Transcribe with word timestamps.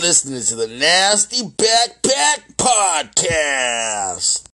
listening 0.00 0.42
to 0.42 0.56
the 0.56 0.66
Nasty 0.66 1.42
Backpack 1.42 2.56
Podcast. 2.56 4.48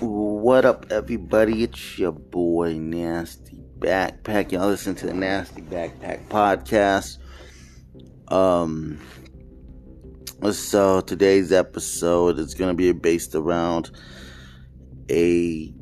What 0.00 0.64
up, 0.64 0.86
everybody? 0.90 1.62
It's 1.62 1.98
your 1.98 2.10
boy 2.12 2.78
Nasty 2.78 3.62
Backpack. 3.78 4.50
Y'all 4.50 4.68
listen 4.68 4.94
to 4.96 5.06
the 5.06 5.14
Nasty 5.14 5.62
Backpack 5.62 6.26
Podcast. 6.26 7.18
Um, 8.28 8.98
so 10.50 11.02
today's 11.02 11.52
episode 11.52 12.38
is 12.40 12.54
going 12.54 12.70
to 12.70 12.74
be 12.74 12.90
based 12.92 13.36
around 13.36 13.92
a 15.08 15.72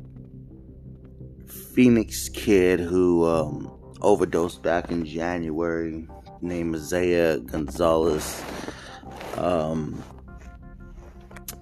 Phoenix 1.73 2.29
kid 2.29 2.79
who 2.79 3.25
um, 3.25 3.71
overdosed 4.01 4.63
back 4.63 4.91
in 4.91 5.05
January, 5.05 6.07
named 6.41 6.75
Isaiah 6.75 7.39
Gonzalez. 7.39 8.43
Um, 9.37 10.03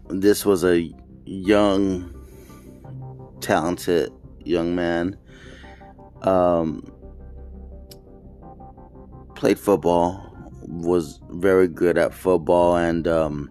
this 0.10 0.46
was 0.46 0.64
a 0.64 0.92
young, 1.26 2.14
talented 3.42 4.12
young 4.44 4.76
man. 4.76 5.18
Um, 6.22 6.84
played 9.36 9.60
football, 9.60 10.24
was 10.62 11.20
very 11.30 11.68
good 11.68 11.98
at 11.98 12.14
football, 12.14 12.78
and 12.78 13.08
um, 13.08 13.50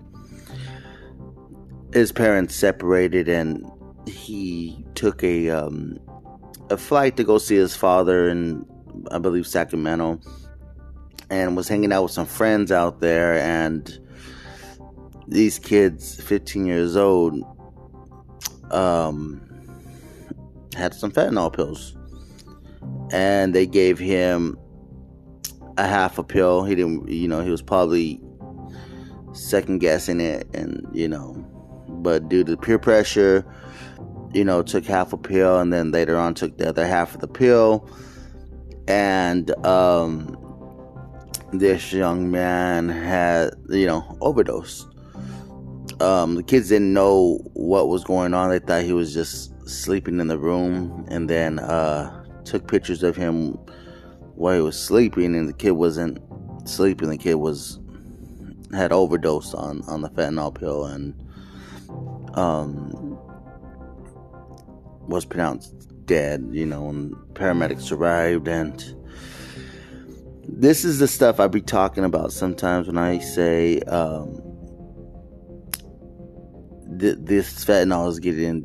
his 1.92 2.12
parents 2.12 2.54
separated, 2.54 3.28
and 3.28 3.70
he 4.08 4.84
took 4.94 5.22
a 5.22 5.50
um, 5.50 5.98
a 6.70 6.76
flight 6.76 7.16
to 7.16 7.24
go 7.24 7.38
see 7.38 7.56
his 7.56 7.76
father 7.76 8.28
in, 8.28 8.64
I 9.10 9.18
believe, 9.18 9.46
Sacramento, 9.46 10.20
and 11.30 11.56
was 11.56 11.68
hanging 11.68 11.92
out 11.92 12.04
with 12.04 12.12
some 12.12 12.26
friends 12.26 12.72
out 12.72 13.00
there. 13.00 13.38
And 13.38 13.98
these 15.28 15.58
kids, 15.58 16.20
15 16.20 16.66
years 16.66 16.96
old, 16.96 17.42
um, 18.72 19.40
had 20.76 20.94
some 20.94 21.10
fentanyl 21.10 21.52
pills, 21.52 21.96
and 23.10 23.54
they 23.54 23.66
gave 23.66 23.98
him 23.98 24.58
a 25.78 25.86
half 25.86 26.18
a 26.18 26.24
pill. 26.24 26.64
He 26.64 26.74
didn't, 26.74 27.08
you 27.08 27.28
know, 27.28 27.42
he 27.42 27.50
was 27.50 27.62
probably 27.62 28.20
second 29.32 29.78
guessing 29.78 30.20
it, 30.20 30.46
and 30.54 30.86
you 30.92 31.08
know, 31.08 31.34
but 31.88 32.28
due 32.28 32.44
to 32.44 32.56
peer 32.56 32.78
pressure 32.78 33.44
you 34.32 34.44
know, 34.44 34.62
took 34.62 34.84
half 34.84 35.12
a 35.12 35.16
pill 35.16 35.58
and 35.58 35.72
then 35.72 35.90
later 35.90 36.16
on 36.16 36.34
took 36.34 36.56
the 36.58 36.68
other 36.68 36.86
half 36.86 37.14
of 37.14 37.20
the 37.20 37.28
pill. 37.28 37.88
And 38.88 39.50
um, 39.66 40.36
this 41.52 41.92
young 41.92 42.30
man 42.30 42.88
had, 42.88 43.50
you 43.68 43.86
know, 43.86 44.16
overdosed. 44.20 44.86
Um, 46.00 46.34
the 46.34 46.42
kids 46.42 46.68
didn't 46.68 46.92
know 46.92 47.38
what 47.54 47.88
was 47.88 48.04
going 48.04 48.34
on. 48.34 48.50
They 48.50 48.58
thought 48.58 48.82
he 48.82 48.92
was 48.92 49.14
just 49.14 49.52
sleeping 49.68 50.20
in 50.20 50.28
the 50.28 50.38
room 50.38 51.06
and 51.08 51.28
then 51.28 51.58
uh, 51.58 52.24
took 52.44 52.68
pictures 52.68 53.02
of 53.02 53.16
him 53.16 53.52
while 54.34 54.54
he 54.54 54.60
was 54.60 54.78
sleeping 54.80 55.34
and 55.34 55.48
the 55.48 55.54
kid 55.54 55.72
wasn't 55.72 56.18
sleeping. 56.68 57.08
The 57.08 57.18
kid 57.18 57.34
was 57.34 57.80
had 58.74 58.92
overdosed 58.92 59.54
on, 59.54 59.82
on 59.88 60.02
the 60.02 60.10
fentanyl 60.10 60.54
pill 60.54 60.84
and 60.86 61.14
um, 62.34 63.05
was 65.08 65.24
pronounced 65.24 65.74
dead, 66.06 66.48
you 66.52 66.64
know, 66.64 66.88
and 66.88 67.14
paramedics 67.34 67.92
arrived. 67.92 68.48
And 68.48 68.82
this 70.48 70.84
is 70.84 70.98
the 70.98 71.08
stuff 71.08 71.40
I'd 71.40 71.50
be 71.50 71.60
talking 71.60 72.04
about 72.04 72.32
sometimes 72.32 72.86
when 72.86 72.98
I 72.98 73.18
say 73.18 73.80
um, 73.82 74.40
th- 76.98 77.18
this 77.20 77.64
fentanyl 77.64 78.08
is 78.08 78.20
getting 78.20 78.64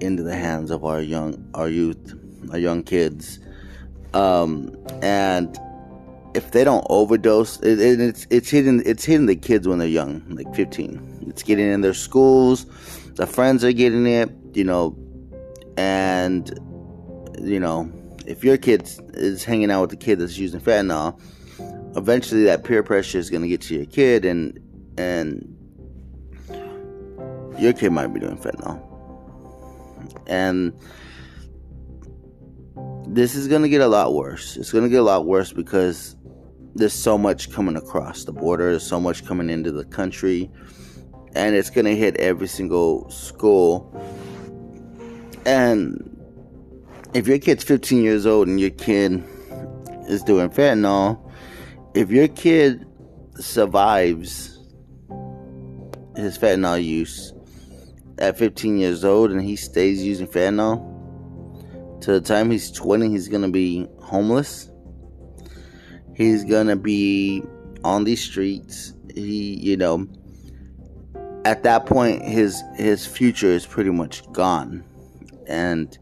into 0.00 0.22
the 0.22 0.34
hands 0.34 0.70
of 0.70 0.84
our 0.84 1.00
young, 1.00 1.44
our 1.54 1.68
youth, 1.68 2.14
our 2.52 2.58
young 2.58 2.82
kids. 2.82 3.38
Um, 4.14 4.74
and 5.02 5.58
if 6.34 6.52
they 6.52 6.64
don't 6.64 6.86
overdose, 6.88 7.60
it, 7.60 7.80
it, 7.80 8.00
it's 8.00 8.26
it's 8.30 8.50
hitting 8.50 8.82
it's 8.86 9.04
hitting 9.04 9.26
the 9.26 9.36
kids 9.36 9.68
when 9.68 9.78
they're 9.78 9.88
young, 9.88 10.24
like 10.30 10.52
15. 10.54 11.26
It's 11.28 11.42
getting 11.42 11.70
in 11.70 11.80
their 11.80 11.94
schools. 11.94 12.66
The 13.14 13.26
friends 13.26 13.64
are 13.64 13.72
getting 13.72 14.06
it. 14.06 14.30
You 14.54 14.64
know, 14.64 14.96
and 15.76 16.58
you 17.40 17.60
know 17.60 17.90
if 18.26 18.44
your 18.44 18.56
kid 18.56 18.88
is 19.14 19.44
hanging 19.44 19.70
out 19.70 19.80
with 19.82 19.90
the 19.90 19.96
kid 19.96 20.18
that's 20.18 20.38
using 20.38 20.60
fentanyl 20.60 21.20
eventually 21.96 22.44
that 22.44 22.64
peer 22.64 22.82
pressure 22.82 23.18
is 23.18 23.30
going 23.30 23.42
to 23.42 23.48
get 23.48 23.60
to 23.60 23.74
your 23.74 23.86
kid 23.86 24.24
and 24.24 24.58
and 24.98 25.56
your 27.60 27.72
kid 27.74 27.90
might 27.90 28.08
be 28.08 28.20
doing 28.20 28.38
fentanyl. 28.38 28.80
And 30.26 30.72
this 33.06 33.34
is 33.34 33.48
going 33.48 33.62
to 33.62 33.68
get 33.68 33.80
a 33.80 33.88
lot 33.88 34.14
worse. 34.14 34.56
It's 34.56 34.72
going 34.72 34.84
to 34.84 34.90
get 34.90 35.00
a 35.00 35.04
lot 35.04 35.26
worse 35.26 35.52
because 35.52 36.16
there's 36.74 36.92
so 36.92 37.18
much 37.18 37.50
coming 37.52 37.76
across 37.76 38.24
the 38.24 38.32
border. 38.32 38.70
There's 38.70 38.86
so 38.86 39.00
much 39.00 39.26
coming 39.26 39.50
into 39.50 39.72
the 39.72 39.84
country. 39.84 40.50
And 41.34 41.54
it's 41.54 41.70
going 41.70 41.84
to 41.84 41.94
hit 41.94 42.16
every 42.16 42.48
single 42.48 43.08
school 43.10 43.94
and 45.46 46.16
if 47.14 47.26
your 47.26 47.38
kid's 47.38 47.64
15 47.64 48.02
years 48.02 48.26
old 48.26 48.48
and 48.48 48.60
your 48.60 48.70
kid 48.70 49.24
is 50.08 50.22
doing 50.22 50.50
fentanyl, 50.50 51.18
if 51.94 52.10
your 52.10 52.28
kid 52.28 52.86
survives 53.36 54.58
his 56.16 56.38
fentanyl 56.38 56.82
use 56.82 57.32
at 58.18 58.36
15 58.38 58.78
years 58.78 59.04
old 59.04 59.30
and 59.30 59.40
he 59.40 59.56
stays 59.56 60.04
using 60.04 60.26
fentanyl, 60.26 60.86
to 62.02 62.12
the 62.12 62.20
time 62.20 62.50
he's 62.50 62.70
20, 62.70 63.10
he's 63.10 63.28
gonna 63.28 63.50
be 63.50 63.86
homeless. 64.00 64.70
He's 66.14 66.44
gonna 66.44 66.76
be 66.76 67.42
on 67.84 68.04
these 68.04 68.22
streets. 68.22 68.94
He, 69.14 69.54
you 69.56 69.76
know, 69.76 70.06
at 71.44 71.62
that 71.64 71.86
point, 71.86 72.22
his 72.22 72.62
his 72.76 73.06
future 73.06 73.48
is 73.48 73.66
pretty 73.66 73.90
much 73.90 74.30
gone 74.32 74.84
and 75.50 75.98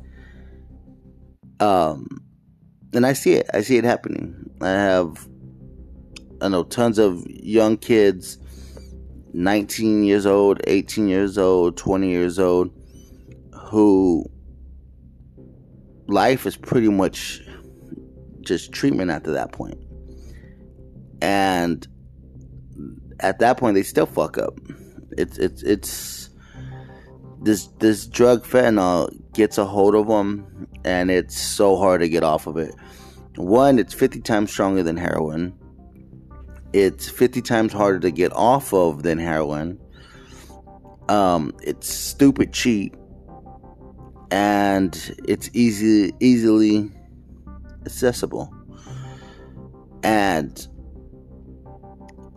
um 1.60 2.06
and 2.94 3.04
I 3.04 3.12
see 3.12 3.34
it. 3.34 3.48
I 3.53 3.60
see 3.60 3.76
it 3.76 3.84
happening. 3.84 4.50
I 4.60 4.70
have 4.70 5.28
I 6.41 6.48
know 6.48 6.62
tons 6.64 6.98
of 6.98 7.25
young 7.28 7.76
kids 7.76 8.38
19 9.32 10.04
years 10.04 10.26
old, 10.26 10.60
18 10.66 11.08
years 11.08 11.37
old, 11.38 11.76
20 11.76 12.08
years 12.08 12.38
old 12.38 12.70
who 13.53 14.25
life 16.06 16.47
is 16.47 16.56
pretty 16.56 16.88
much 16.88 17.42
just 18.41 18.72
treatment 18.72 19.10
after 19.10 19.32
that 19.32 19.53
point. 19.53 19.78
And 21.20 21.87
at 23.20 23.41
that 23.41 23.58
point 23.58 23.75
they 23.75 23.82
still 23.82 24.06
fuck 24.06 24.38
up. 24.38 24.58
It's 25.19 25.37
it's 25.38 25.62
it's 25.62 26.31
this 27.42 27.66
this 27.78 28.06
drug 28.06 28.44
fentanyl 28.44 29.10
gets 29.34 29.58
a 29.58 29.64
hold 29.64 29.94
of 29.94 30.06
them 30.06 30.68
and 30.84 31.10
it's 31.10 31.38
so 31.38 31.76
hard 31.76 32.00
to 32.00 32.08
get 32.08 32.22
off 32.22 32.46
of 32.46 32.56
it. 32.56 32.74
One 33.36 33.78
it's 33.78 33.94
50 33.94 34.20
times 34.20 34.50
stronger 34.50 34.82
than 34.82 34.96
heroin. 34.96 35.54
It's 36.72 37.08
50 37.08 37.42
times 37.42 37.72
harder 37.72 38.00
to 38.00 38.10
get 38.10 38.32
off 38.32 38.72
of 38.72 39.02
than 39.02 39.18
heroin. 39.18 39.78
Um, 41.08 41.54
it's 41.62 41.88
stupid 41.88 42.52
cheap. 42.52 42.96
And 44.30 45.16
it's 45.26 45.48
easy 45.54 46.12
easily 46.20 46.90
accessible. 47.86 48.52
And 50.02 50.66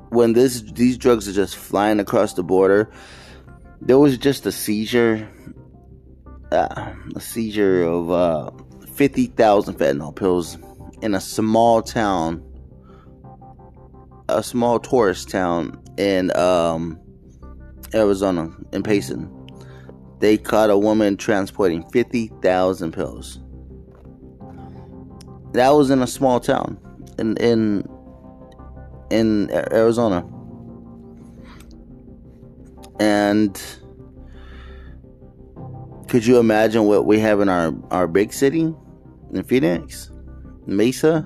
when 0.09 0.33
this 0.33 0.61
these 0.61 0.97
drugs 0.97 1.27
are 1.27 1.33
just 1.33 1.57
flying 1.57 1.99
across 1.99 2.33
the 2.33 2.43
border 2.43 2.91
there 3.81 3.97
was 3.97 4.17
just 4.17 4.45
a 4.45 4.51
seizure, 4.51 5.27
uh, 6.51 6.93
a 7.15 7.19
seizure 7.19 7.83
of 7.83 8.11
uh, 8.11 8.51
50,000 8.93 9.75
fentanyl 9.75 10.15
pills 10.15 10.57
in 11.01 11.15
a 11.15 11.21
small 11.21 11.81
town, 11.81 12.43
a 14.29 14.43
small 14.43 14.79
tourist 14.79 15.29
town 15.29 15.81
in 15.97 16.35
um, 16.37 16.99
Arizona, 17.93 18.49
in 18.71 18.83
Payson. 18.83 19.29
They 20.19 20.37
caught 20.37 20.69
a 20.69 20.77
woman 20.77 21.17
transporting 21.17 21.89
50,000 21.89 22.91
pills. 22.91 23.39
That 25.53 25.69
was 25.71 25.89
in 25.89 26.01
a 26.01 26.07
small 26.07 26.39
town 26.39 26.79
in 27.17 27.35
in 27.37 27.87
in 29.09 29.51
Arizona 29.51 30.25
and 33.01 33.80
could 36.11 36.25
you 36.25 36.39
imagine 36.39 36.83
what 36.83 37.05
we 37.05 37.21
have 37.21 37.39
in 37.39 37.47
our, 37.47 37.73
our 37.89 38.05
big 38.05 38.33
city 38.33 38.73
in 39.33 39.43
Phoenix? 39.45 40.11
Mesa, 40.65 41.25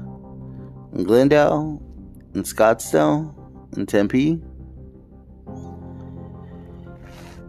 in 0.94 1.04
Glendale, 1.04 1.82
in 2.36 2.44
Scottsdale, 2.44 3.34
in 3.76 3.88
Tempe. 3.88 4.40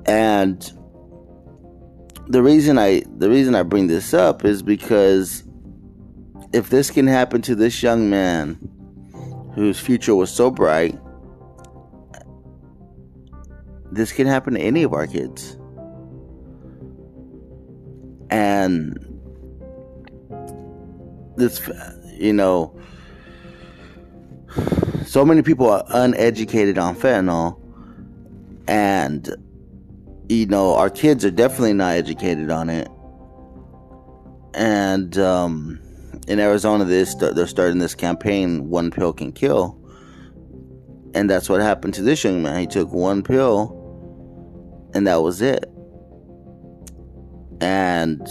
And 0.07 0.73
the 2.27 2.43
reason 2.43 2.79
I 2.79 3.03
the 3.19 3.29
reason 3.29 3.55
I 3.55 3.65
bring 3.65 3.87
this 3.87 4.15
up 4.15 4.47
is 4.47 4.63
because 4.63 5.45
if 6.55 6.71
this 6.71 6.91
can 6.91 7.07
happen 7.07 7.43
to 7.43 7.55
this 7.55 7.83
young 7.83 8.09
man 8.09 8.59
whose 9.55 9.79
future 9.79 10.15
was 10.15 10.33
so 10.33 10.51
bright, 10.51 10.99
this 13.93 14.11
can 14.11 14.27
happen 14.27 14.55
to 14.55 14.61
any 14.61 14.85
of 14.85 14.95
our 14.95 15.07
kids. 15.07 15.59
And 18.31 18.99
this, 21.37 21.61
you 22.15 22.33
know, 22.33 22.79
so 25.05 25.25
many 25.25 25.43
people 25.43 25.71
are 25.71 25.85
uneducated 25.89 26.79
on 26.79 26.97
fentanyl, 26.97 27.61
and, 28.67 29.35
you 30.29 30.47
know, 30.47 30.75
our 30.75 30.91
kids 30.91 31.25
are 31.25 31.31
definitely 31.31 31.75
not 31.75 31.95
educated 31.95 32.51
on 32.51 32.69
it. 32.69 32.89
And, 34.55 35.17
um, 35.19 35.81
in 36.27 36.41
Arizona, 36.41 36.85
they 36.85 37.05
they're 37.05 37.47
starting 37.47 37.79
this 37.79 37.95
campaign, 37.95 38.69
One 38.69 38.91
Pill 38.91 39.13
Can 39.13 39.33
Kill. 39.33 39.79
And 41.15 41.31
that's 41.31 41.49
what 41.49 41.61
happened 41.61 41.95
to 41.95 42.03
this 42.03 42.25
young 42.25 42.43
man. 42.43 42.59
He 42.61 42.67
took 42.67 42.93
one 42.93 43.23
pill, 43.23 43.71
and 44.93 45.07
that 45.07 45.23
was 45.23 45.41
it. 45.41 45.71
And 47.61 48.27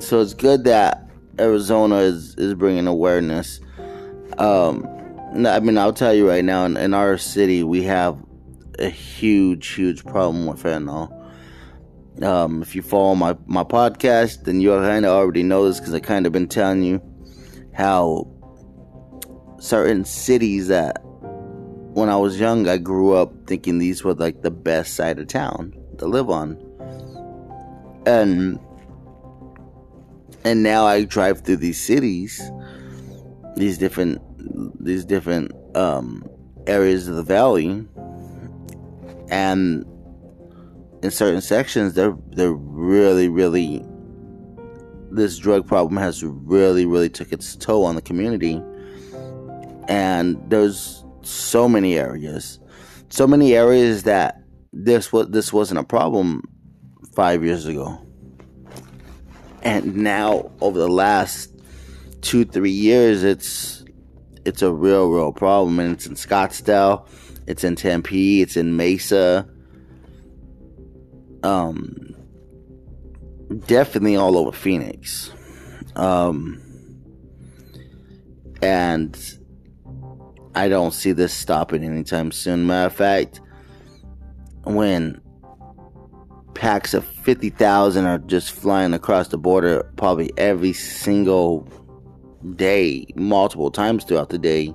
so 0.00 0.20
it's 0.20 0.34
good 0.34 0.64
that 0.64 1.08
Arizona 1.38 1.96
is, 1.98 2.34
is 2.36 2.54
bringing 2.54 2.86
awareness. 2.86 3.60
Um, 4.38 4.86
I 5.46 5.60
mean, 5.60 5.78
I'll 5.78 5.92
tell 5.92 6.14
you 6.14 6.28
right 6.28 6.44
now, 6.44 6.64
in, 6.64 6.76
in 6.76 6.94
our 6.94 7.18
city, 7.18 7.62
we 7.62 7.82
have 7.84 8.18
a 8.78 8.88
huge, 8.88 9.68
huge 9.68 10.04
problem 10.04 10.46
with 10.46 10.62
fentanyl. 10.62 11.10
Um, 12.22 12.62
if 12.62 12.76
you 12.76 12.82
follow 12.82 13.14
my, 13.14 13.36
my 13.46 13.64
podcast, 13.64 14.44
then 14.44 14.60
you 14.60 14.70
kind 14.70 15.04
of 15.04 15.10
already 15.10 15.42
know 15.42 15.66
this 15.66 15.80
because 15.80 15.94
I 15.94 16.00
kind 16.00 16.26
of 16.26 16.32
been 16.32 16.48
telling 16.48 16.84
you 16.84 17.02
how 17.74 18.30
certain 19.58 20.04
cities 20.04 20.68
that 20.68 20.98
when 21.94 22.08
I 22.08 22.16
was 22.16 22.38
young, 22.38 22.68
I 22.68 22.76
grew 22.76 23.14
up 23.14 23.32
thinking 23.46 23.78
these 23.78 24.04
were 24.04 24.14
like 24.14 24.42
the 24.42 24.50
best 24.50 24.94
side 24.94 25.18
of 25.18 25.26
town 25.26 25.74
to 25.98 26.06
live 26.06 26.30
on. 26.30 26.63
And 28.06 28.58
and 30.44 30.62
now 30.62 30.86
I 30.86 31.04
drive 31.04 31.40
through 31.40 31.56
these 31.56 31.80
cities, 31.80 32.40
these 33.56 33.78
different 33.78 34.20
these 34.84 35.04
different 35.04 35.52
um, 35.74 36.22
areas 36.66 37.08
of 37.08 37.16
the 37.16 37.22
valley, 37.22 37.86
and 39.30 39.86
in 41.02 41.10
certain 41.10 41.40
sections, 41.40 41.94
they're 41.94 42.16
they're 42.28 42.52
really 42.52 43.28
really 43.28 43.84
this 45.10 45.38
drug 45.38 45.66
problem 45.66 45.96
has 45.96 46.22
really 46.24 46.84
really 46.84 47.08
took 47.08 47.32
its 47.32 47.56
toll 47.56 47.84
on 47.84 47.94
the 47.94 48.02
community, 48.02 48.60
and 49.88 50.38
there's 50.50 51.04
so 51.22 51.68
many 51.68 51.96
areas, 51.98 52.60
so 53.08 53.26
many 53.26 53.54
areas 53.54 54.02
that 54.02 54.42
this 54.74 55.12
what 55.12 55.32
this 55.32 55.52
wasn't 55.52 55.80
a 55.80 55.84
problem 55.84 56.42
five 57.14 57.44
years 57.44 57.66
ago, 57.66 57.98
and 59.62 59.96
now 59.96 60.50
over 60.60 60.78
the 60.78 60.88
last 60.88 61.50
two 62.20 62.44
three 62.44 62.70
years, 62.70 63.22
it's 63.22 63.84
it's 64.44 64.62
a 64.62 64.72
real 64.72 65.08
real 65.08 65.32
problem, 65.32 65.78
and 65.80 65.92
it's 65.92 66.06
in 66.06 66.14
Scottsdale, 66.14 67.08
it's 67.46 67.64
in 67.64 67.76
Tempe, 67.76 68.42
it's 68.42 68.56
in 68.56 68.76
Mesa 68.76 69.48
um, 71.44 72.16
definitely 73.66 74.16
all 74.16 74.36
over 74.36 74.50
Phoenix. 74.50 75.30
Um, 75.94 76.60
and 78.62 79.16
I 80.54 80.68
don't 80.68 80.92
see 80.92 81.12
this 81.12 81.32
stopping 81.34 81.84
anytime 81.84 82.32
soon. 82.32 82.66
Matter 82.66 82.86
of 82.86 82.94
fact, 82.94 83.40
when 84.64 85.20
packs 86.54 86.94
of 86.94 87.04
50,000 87.04 88.04
are 88.04 88.18
just 88.18 88.52
flying 88.52 88.94
across 88.94 89.28
the 89.28 89.38
border 89.38 89.90
probably 89.96 90.32
every 90.36 90.72
single 90.72 91.68
day, 92.56 93.06
multiple 93.16 93.70
times 93.70 94.04
throughout 94.04 94.28
the 94.28 94.38
day, 94.38 94.74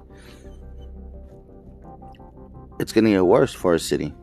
it's 2.80 2.94
going 2.94 3.06
to 3.06 3.12
get 3.12 3.26
worse 3.26 3.54
for 3.54 3.74
our 3.74 3.78
city 3.78 4.14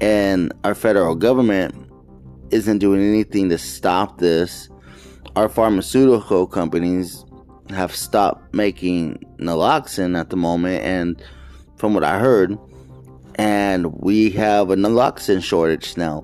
and 0.00 0.52
our 0.64 0.74
federal 0.74 1.14
government 1.14 1.74
isn't 2.50 2.78
doing 2.78 3.02
anything 3.02 3.48
to 3.50 3.58
stop 3.58 4.18
this. 4.18 4.68
Our 5.36 5.48
pharmaceutical 5.48 6.46
companies 6.46 7.24
have 7.68 7.94
stopped 7.94 8.54
making 8.54 9.24
naloxone 9.38 10.18
at 10.18 10.30
the 10.30 10.36
moment, 10.36 10.82
and 10.82 11.22
from 11.76 11.94
what 11.94 12.02
I 12.02 12.18
heard, 12.18 12.58
and 13.40 13.90
we 13.94 14.28
have 14.28 14.68
a 14.68 14.76
naloxone 14.76 15.42
shortage 15.42 15.96
now. 15.96 16.22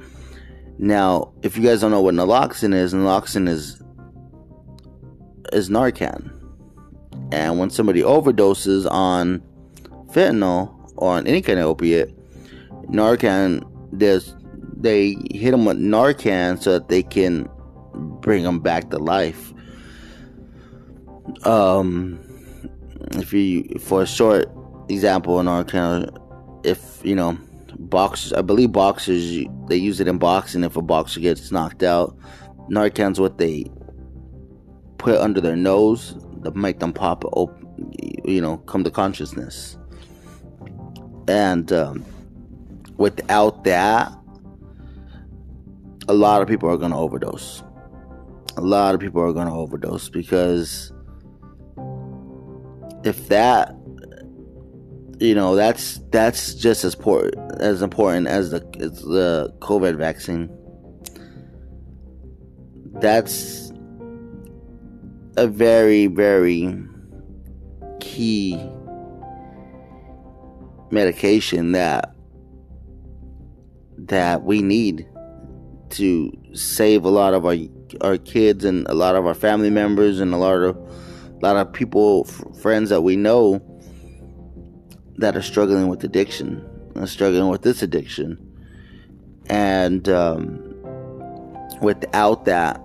Now, 0.77 1.33
if 1.41 1.57
you 1.57 1.63
guys 1.63 1.81
don't 1.81 1.91
know 1.91 2.03
what 2.03 2.15
naloxone 2.15 2.75
is, 2.75 2.93
naloxone 2.93 3.49
is 3.49 3.83
is 5.55 5.71
Narcan, 5.71 6.31
and 7.33 7.59
when 7.59 7.71
somebody 7.71 8.03
overdoses 8.03 8.87
on 8.91 9.43
fentanyl 10.09 10.93
or 10.97 11.15
on 11.15 11.27
any 11.27 11.41
kind 11.41 11.59
of 11.59 11.65
opiate, 11.65 12.15
Narcan, 12.91 13.67
there's 13.93 14.35
they 14.77 15.17
hit 15.31 15.53
them 15.53 15.65
with 15.65 15.79
Narcan 15.79 16.63
so 16.63 16.73
that 16.73 16.89
they 16.89 17.03
can 17.03 17.49
bring 18.21 18.43
them 18.43 18.61
back 18.61 18.91
to 18.91 18.99
life. 18.99 19.55
Um, 21.45 22.21
if 23.13 23.33
you 23.33 23.79
for 23.81 24.03
a 24.03 24.07
short 24.07 24.51
example, 24.91 25.39
Narcan, 25.39 26.15
if 26.67 27.01
you 27.05 27.15
know 27.15 27.39
boxers, 27.79 28.33
I 28.33 28.43
believe 28.43 28.73
boxers 28.73 29.47
they 29.69 29.77
use 29.77 30.01
it 30.01 30.09
in 30.09 30.19
boxing. 30.19 30.65
If 30.65 30.77
a 30.77 30.83
boxer 30.83 31.21
gets 31.21 31.53
knocked 31.53 31.83
out, 31.83 32.17
Narcan's 32.71 33.21
what 33.21 33.39
they 33.39 33.71
put 34.99 35.19
under 35.19 35.41
their 35.41 35.57
nose 35.57 36.17
to 36.43 36.51
make 36.53 36.81
them 36.81 36.93
pop, 36.93 37.25
open, 37.33 37.93
you 38.25 38.41
know, 38.41 38.59
come 38.59 38.85
to 38.85 38.91
consciousness. 38.91 39.79
And 41.29 41.73
um, 41.73 42.05
without 42.97 43.65
that, 43.65 44.13
a 46.09 46.15
lot 46.15 46.43
of 46.43 46.49
people 46.49 46.69
are 46.69 46.77
going 46.77 46.93
to 46.93 46.97
overdose. 46.97 47.63
A 48.57 48.61
lot 48.61 48.95
of 48.95 49.01
people 49.01 49.21
are 49.21 49.33
going 49.33 49.49
to 49.49 49.53
overdose 49.53 50.09
because 50.09 50.93
if 53.05 53.29
that 53.29 53.76
you 55.19 55.35
know 55.35 55.55
that's 55.55 55.99
that's 56.11 56.55
just 56.55 56.85
as 56.85 56.95
important 56.95 57.61
as 57.61 57.83
important 57.83 58.27
as 58.27 58.51
the 58.51 58.67
as 58.81 59.03
the 59.03 59.55
COVID 59.61 59.97
vaccine. 59.97 60.51
That's 63.01 63.73
a 65.37 65.47
very 65.47 66.07
very 66.07 66.75
key 68.01 68.57
medication 70.91 71.73
that 71.73 72.15
that 73.99 74.45
we 74.45 74.63
need 74.63 75.07
to 75.91 76.33
save 76.53 77.05
a 77.05 77.11
lot 77.11 77.35
of 77.35 77.45
our 77.47 77.57
our 78.03 78.19
kids 78.19 78.65
and 78.65 78.87
a 78.89 78.95
lot 78.95 79.15
of 79.15 79.27
our 79.27 79.35
family 79.35 79.71
members 79.71 80.21
and 80.21 80.35
a 80.35 80.37
lot 80.37 80.57
of 80.57 80.77
a 80.77 81.39
lot 81.41 81.57
of 81.57 81.73
people 81.73 82.25
friends 82.61 82.91
that 82.91 83.03
we 83.03 83.17
know 83.17 83.63
that 85.19 85.37
are 85.37 85.43
struggling 85.43 85.89
with 85.89 86.05
addiction 86.05 86.65
and 86.95 87.09
struggling 87.09 87.49
with 87.49 87.63
this 87.63 87.83
addiction 87.83 88.39
and 89.49 90.09
um, 90.09 90.63
without 91.81 92.45
that 92.45 92.81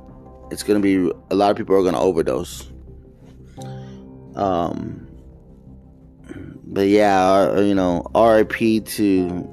it's 0.51 0.63
going 0.63 0.81
to 0.81 0.83
be 0.83 1.11
a 1.29 1.35
lot 1.35 1.51
of 1.51 1.57
people 1.57 1.75
are 1.75 1.81
going 1.81 1.93
to 1.93 1.99
overdose 1.99 2.69
um 4.35 5.07
but 6.65 6.87
yeah 6.87 7.59
you 7.59 7.75
know 7.75 8.05
RIP 8.15 8.85
to 8.85 9.49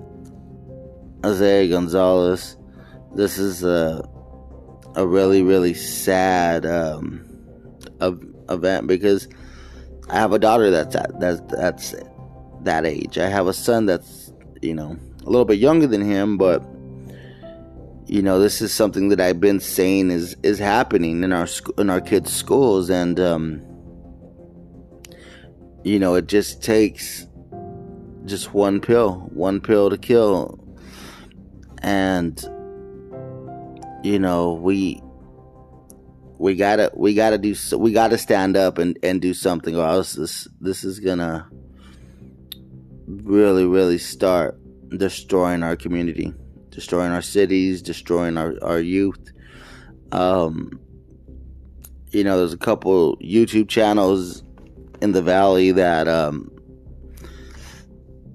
Jose 1.24 1.68
Gonzalez. 1.68 2.56
This 3.14 3.38
is 3.38 3.64
a 3.64 4.08
a 4.94 5.06
really 5.06 5.42
really 5.42 5.74
sad 5.74 6.64
um, 6.64 7.24
event 8.48 8.86
because 8.86 9.28
I 10.08 10.14
have 10.14 10.32
a 10.32 10.38
daughter 10.38 10.70
that's 10.70 10.94
at, 10.94 11.18
that's 11.18 11.40
that's 11.50 11.94
that 12.64 12.86
age. 12.86 13.18
I 13.18 13.28
have 13.28 13.46
a 13.46 13.52
son 13.52 13.86
that's 13.86 14.32
you 14.62 14.74
know 14.74 14.96
a 15.24 15.30
little 15.30 15.44
bit 15.44 15.58
younger 15.58 15.86
than 15.86 16.00
him, 16.00 16.38
but 16.38 16.62
you 18.08 18.22
know, 18.22 18.38
this 18.38 18.62
is 18.62 18.72
something 18.72 19.10
that 19.10 19.20
I've 19.20 19.40
been 19.40 19.60
saying 19.60 20.10
is 20.10 20.34
is 20.42 20.58
happening 20.58 21.22
in 21.22 21.32
our 21.32 21.46
sc- 21.46 21.78
in 21.78 21.90
our 21.90 22.00
kids' 22.00 22.32
schools, 22.32 22.88
and 22.88 23.20
um, 23.20 23.62
you 25.84 25.98
know, 25.98 26.14
it 26.14 26.26
just 26.26 26.62
takes 26.62 27.26
just 28.24 28.54
one 28.54 28.80
pill, 28.80 29.28
one 29.34 29.60
pill 29.60 29.90
to 29.90 29.98
kill, 29.98 30.58
and 31.82 32.40
you 34.02 34.18
know, 34.18 34.54
we 34.54 35.02
we 36.38 36.56
gotta 36.56 36.90
we 36.94 37.12
gotta 37.12 37.36
do 37.36 37.54
we 37.76 37.92
gotta 37.92 38.16
stand 38.16 38.56
up 38.56 38.78
and 38.78 38.98
and 39.02 39.20
do 39.20 39.34
something, 39.34 39.76
or 39.76 39.86
else 39.86 40.14
this 40.14 40.48
this 40.62 40.82
is 40.82 40.98
gonna 40.98 41.46
really 43.08 43.66
really 43.66 43.98
start 43.98 44.58
destroying 44.96 45.62
our 45.62 45.76
community 45.76 46.32
destroying 46.78 47.10
our 47.10 47.22
cities, 47.22 47.82
destroying 47.82 48.38
our, 48.38 48.54
our 48.62 48.78
youth. 48.78 49.32
Um, 50.12 50.78
you 52.12 52.22
know, 52.22 52.38
there's 52.38 52.52
a 52.52 52.56
couple 52.56 53.16
YouTube 53.16 53.68
channels 53.68 54.44
in 55.02 55.10
the 55.10 55.20
valley 55.20 55.72
that 55.72 56.06
um, 56.06 56.52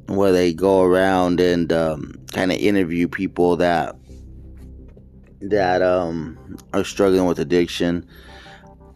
where 0.08 0.34
they 0.34 0.54
go 0.54 0.82
around 0.82 1.40
and 1.40 1.72
um, 1.72 2.16
kind 2.34 2.52
of 2.52 2.58
interview 2.58 3.08
people 3.08 3.56
that 3.56 3.96
that 5.40 5.82
um, 5.82 6.58
are 6.74 6.84
struggling 6.84 7.26
with 7.26 7.40
addiction, 7.40 8.06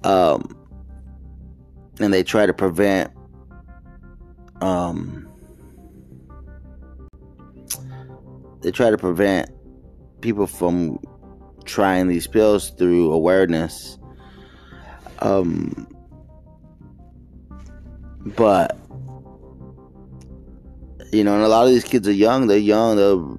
um, 0.04 0.58
and 2.02 2.14
they 2.14 2.22
try 2.22 2.46
to 2.46 2.54
prevent 2.54 3.14
um, 4.60 5.27
they 8.62 8.72
try 8.72 8.90
to 8.90 8.98
prevent 8.98 9.50
people 10.22 10.48
from 10.48 11.00
trying 11.66 12.08
these 12.08 12.28
pills 12.28 12.72
through 12.72 13.12
awareness. 13.12 13.98
Um, 15.20 15.88
but 18.36 18.78
you 21.12 21.24
know, 21.24 21.36
and 21.36 21.44
a 21.44 21.48
lot 21.48 21.66
of 21.66 21.72
these 21.72 21.84
kids 21.84 22.08
are 22.08 22.14
young. 22.14 22.48
They're 22.48 22.58
young. 22.58 22.98
They're 22.98 23.38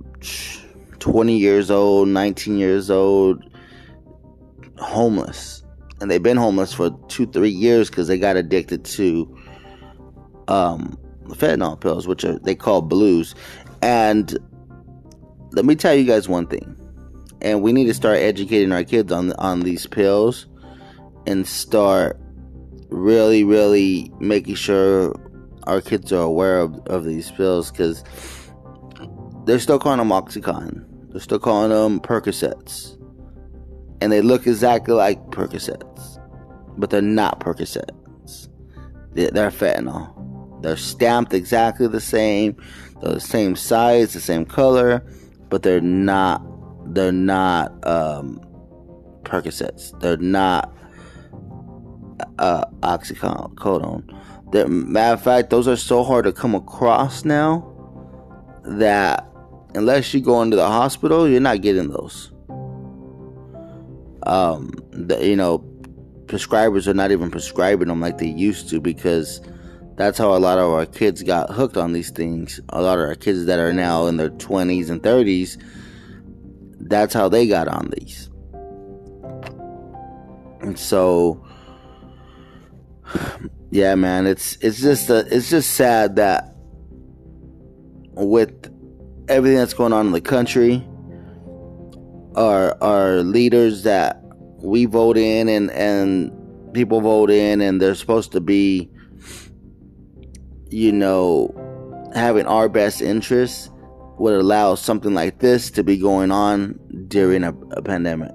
20 0.98 1.37
years 1.37 1.70
old, 1.70 2.08
19 2.08 2.58
years 2.58 2.90
old, 2.90 3.44
homeless, 4.78 5.62
and 6.00 6.10
they've 6.10 6.22
been 6.22 6.37
homeless 6.37 6.72
for 6.72 6.90
two, 7.08 7.26
three 7.26 7.50
years 7.50 7.90
because 7.90 8.08
they 8.08 8.18
got 8.18 8.37
addicted 8.37 8.84
to 8.84 9.38
um, 10.48 10.98
fentanyl 11.28 11.78
pills, 11.78 12.06
which 12.06 12.25
are 12.25 12.38
they 12.38 12.54
call 12.54 12.82
blues, 12.82 13.34
and 13.82 14.38
let 15.52 15.64
me 15.64 15.74
tell 15.74 15.94
you 15.94 16.04
guys 16.04 16.28
one 16.28 16.46
thing, 16.46 16.76
and 17.40 17.62
we 17.62 17.72
need 17.72 17.86
to 17.86 17.94
start 17.94 18.18
educating 18.18 18.72
our 18.72 18.84
kids 18.84 19.12
on 19.12 19.32
on 19.34 19.60
these 19.60 19.86
pills, 19.86 20.46
and 21.26 21.46
start 21.46 22.18
really, 22.88 23.44
really 23.44 24.12
making 24.18 24.54
sure 24.54 25.14
our 25.64 25.80
kids 25.80 26.12
are 26.12 26.22
aware 26.22 26.60
of, 26.60 26.74
of 26.86 27.04
these 27.04 27.30
pills 27.32 27.70
because 27.70 28.02
they're 29.44 29.58
still 29.58 29.78
calling 29.78 29.98
them 29.98 30.08
OxyContin. 30.08 30.84
They're 31.10 31.20
still 31.20 31.38
calling 31.38 31.70
them 31.70 32.00
Percocets. 32.00 32.94
And 34.00 34.12
they 34.12 34.22
look 34.22 34.46
exactly 34.46 34.94
like 34.94 35.22
Percocets. 35.26 36.18
But 36.78 36.90
they're 36.90 37.02
not 37.02 37.40
Percocets. 37.40 38.48
They're 39.12 39.50
fentanyl. 39.50 40.62
They're 40.62 40.76
stamped 40.76 41.34
exactly 41.34 41.88
the 41.88 42.00
same. 42.00 42.56
They're 43.00 43.14
the 43.14 43.20
same 43.20 43.56
size, 43.56 44.12
the 44.12 44.20
same 44.20 44.44
color 44.44 45.04
but 45.48 45.62
they're 45.62 45.80
not 45.80 46.42
they're 46.94 47.12
not 47.12 47.86
um, 47.86 48.40
Percocets. 49.24 49.98
They're 50.00 50.16
not 50.16 50.74
uh, 52.38 52.64
oxycodone. 52.80 54.14
That 54.52 54.68
matter 54.68 55.14
of 55.14 55.22
fact, 55.22 55.50
those 55.50 55.68
are 55.68 55.76
so 55.76 56.02
hard 56.02 56.24
to 56.24 56.32
come 56.32 56.54
across 56.54 57.24
now 57.24 57.74
that 58.64 59.28
unless 59.74 60.12
you 60.14 60.20
go 60.20 60.40
into 60.42 60.56
the 60.56 60.66
hospital, 60.66 61.28
you're 61.28 61.40
not 61.40 61.60
getting 61.60 61.90
those. 61.90 62.32
Um, 64.24 64.72
the, 64.90 65.26
you 65.26 65.36
know, 65.36 65.58
prescribers 66.26 66.86
are 66.86 66.94
not 66.94 67.10
even 67.10 67.30
prescribing 67.30 67.88
them 67.88 68.00
like 68.00 68.18
they 68.18 68.28
used 68.28 68.68
to 68.70 68.80
because 68.80 69.40
that's 69.98 70.16
how 70.16 70.34
a 70.34 70.38
lot 70.38 70.58
of 70.58 70.70
our 70.70 70.86
kids 70.86 71.22
got 71.24 71.50
hooked 71.50 71.76
on 71.76 71.92
these 71.92 72.10
things. 72.10 72.60
A 72.68 72.80
lot 72.80 72.98
of 72.98 73.08
our 73.08 73.16
kids 73.16 73.46
that 73.46 73.58
are 73.58 73.72
now 73.72 74.06
in 74.06 74.16
their 74.16 74.30
20s 74.30 74.90
and 74.90 75.02
30s, 75.02 75.60
that's 76.80 77.12
how 77.12 77.28
they 77.28 77.48
got 77.48 77.66
on 77.66 77.90
these. 77.90 78.30
And 80.60 80.78
so 80.78 81.44
yeah, 83.70 83.94
man, 83.96 84.26
it's 84.26 84.56
it's 84.60 84.80
just 84.80 85.10
a, 85.10 85.26
it's 85.34 85.50
just 85.50 85.72
sad 85.72 86.16
that 86.16 86.54
with 88.14 88.72
everything 89.28 89.58
that's 89.58 89.74
going 89.74 89.92
on 89.92 90.06
in 90.06 90.12
the 90.12 90.20
country, 90.20 90.86
our 92.36 92.76
our 92.82 93.22
leaders 93.22 93.82
that 93.82 94.22
we 94.62 94.84
vote 94.86 95.16
in 95.16 95.48
and 95.48 95.70
and 95.72 96.32
people 96.72 97.00
vote 97.00 97.30
in 97.30 97.60
and 97.60 97.80
they're 97.80 97.94
supposed 97.94 98.32
to 98.32 98.40
be 98.40 98.90
you 100.70 100.92
know, 100.92 101.52
having 102.14 102.46
our 102.46 102.68
best 102.68 103.00
interests 103.00 103.70
would 104.18 104.34
allow 104.34 104.75
something 104.75 105.14
like 105.14 105.38
this 105.38 105.70
to 105.70 105.84
be 105.84 105.96
going 105.96 106.30
on 106.30 106.78
during 107.08 107.44
a, 107.44 107.54
a 107.72 107.82
pandemic, 107.82 108.32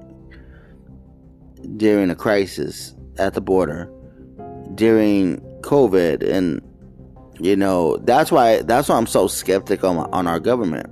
during 1.77 2.09
a 2.09 2.15
crisis 2.15 2.95
at 3.17 3.33
the 3.33 3.41
border, 3.41 3.91
during 4.75 5.39
COVID, 5.61 6.27
and 6.27 6.61
you 7.39 7.55
know 7.55 7.97
that's 7.97 8.31
why 8.31 8.61
that's 8.61 8.89
why 8.89 8.97
I'm 8.97 9.07
so 9.07 9.27
skeptic 9.27 9.83
on 9.83 9.97
on 10.13 10.27
our 10.27 10.39
government. 10.39 10.89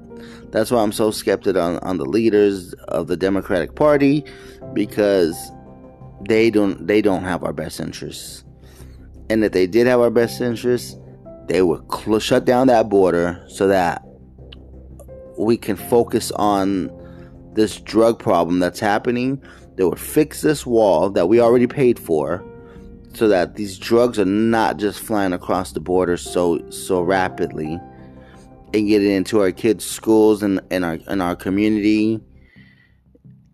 That's 0.52 0.70
why 0.70 0.82
I'm 0.82 0.92
so 0.92 1.12
skeptical 1.12 1.62
on, 1.62 1.78
on 1.80 1.98
the 1.98 2.06
leaders 2.06 2.74
of 2.90 3.08
the 3.08 3.16
Democratic 3.16 3.76
Party 3.76 4.26
because 4.74 5.52
they 6.28 6.50
don't 6.50 6.86
they 6.88 7.02
don't 7.02 7.24
have 7.24 7.44
our 7.44 7.54
best 7.54 7.80
interests. 7.80 8.44
And 9.30 9.46
if 9.46 9.54
they 9.54 9.66
did 9.66 9.88
have 9.88 10.02
our 10.02 10.10
best 10.10 10.42
interests, 10.42 10.98
they 11.48 11.62
would 11.62 11.84
cl- 11.92 12.20
shut 12.20 12.46
down 12.46 12.68
that 12.68 12.90
border 12.90 13.44
so 13.48 13.68
that 13.68 14.04
we 15.38 15.58
can 15.58 15.76
focus 15.76 16.32
on 16.32 16.90
this 17.54 17.80
drug 17.82 18.20
problem 18.20 18.60
that's 18.60 18.80
happening. 18.80 19.42
They 19.76 19.84
would 19.84 20.00
fix 20.00 20.42
this 20.42 20.66
wall 20.66 21.10
that 21.12 21.28
we 21.28 21.40
already 21.40 21.68
paid 21.68 22.00
for 22.00 22.46
so 23.14 23.28
that 23.28 23.56
these 23.56 23.78
drugs 23.78 24.18
are 24.20 24.26
not 24.26 24.78
just 24.78 25.00
flying 25.00 25.34
across 25.34 25.74
the 25.74 25.80
border 25.80 26.16
so 26.16 26.62
so 26.70 27.02
rapidly 27.02 27.80
and 28.74 28.88
getting 28.88 29.12
into 29.12 29.42
our 29.42 29.52
kids' 29.52 29.84
schools 29.84 30.42
and, 30.44 30.62
and 30.70 30.86
our 30.86 30.94
in 31.10 31.20
our 31.20 31.36
community 31.36 32.22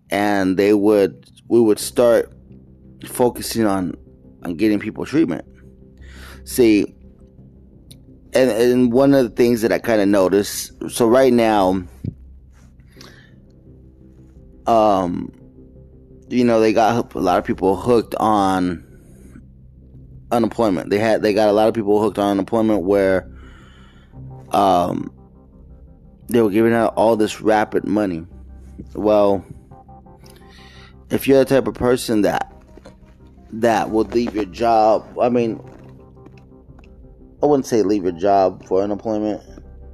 and 0.09 0.57
they 0.57 0.73
would 0.73 1.29
we 1.47 1.59
would 1.59 1.79
start 1.79 2.31
focusing 3.05 3.65
on 3.65 3.95
on 4.43 4.55
getting 4.55 4.79
people 4.79 5.05
treatment. 5.05 5.45
See, 6.45 6.93
and, 8.33 8.49
and 8.51 8.91
one 8.91 9.13
of 9.13 9.23
the 9.23 9.29
things 9.35 9.61
that 9.61 9.71
I 9.71 9.79
kind 9.79 10.01
of 10.01 10.07
noticed, 10.07 10.71
so 10.89 11.07
right 11.07 11.33
now, 11.33 11.83
um, 14.65 15.31
you 16.29 16.43
know, 16.43 16.59
they 16.59 16.73
got 16.73 17.15
a 17.15 17.19
lot 17.19 17.37
of 17.37 17.45
people 17.45 17.75
hooked 17.75 18.15
on 18.15 18.83
unemployment. 20.31 20.89
They 20.89 20.99
had 20.99 21.21
they 21.21 21.33
got 21.33 21.47
a 21.49 21.53
lot 21.53 21.67
of 21.67 21.73
people 21.73 22.01
hooked 22.01 22.19
on 22.19 22.31
unemployment 22.31 22.83
where, 22.83 23.31
um, 24.51 25.13
they 26.27 26.41
were 26.41 26.49
giving 26.49 26.73
out 26.73 26.93
all 26.95 27.15
this 27.15 27.39
rapid 27.41 27.85
money. 27.85 28.25
Well, 28.93 29.45
if 31.09 31.27
you're 31.27 31.39
the 31.39 31.45
type 31.45 31.67
of 31.67 31.75
person 31.75 32.23
that 32.23 32.53
that 33.53 33.91
will 33.91 34.03
leave 34.03 34.35
your 34.35 34.45
job, 34.45 35.17
I 35.19 35.29
mean, 35.29 35.61
I 37.41 37.45
wouldn't 37.45 37.67
say 37.67 37.83
leave 37.83 38.03
your 38.03 38.13
job 38.13 38.65
for 38.65 38.81
unemployment, 38.81 39.41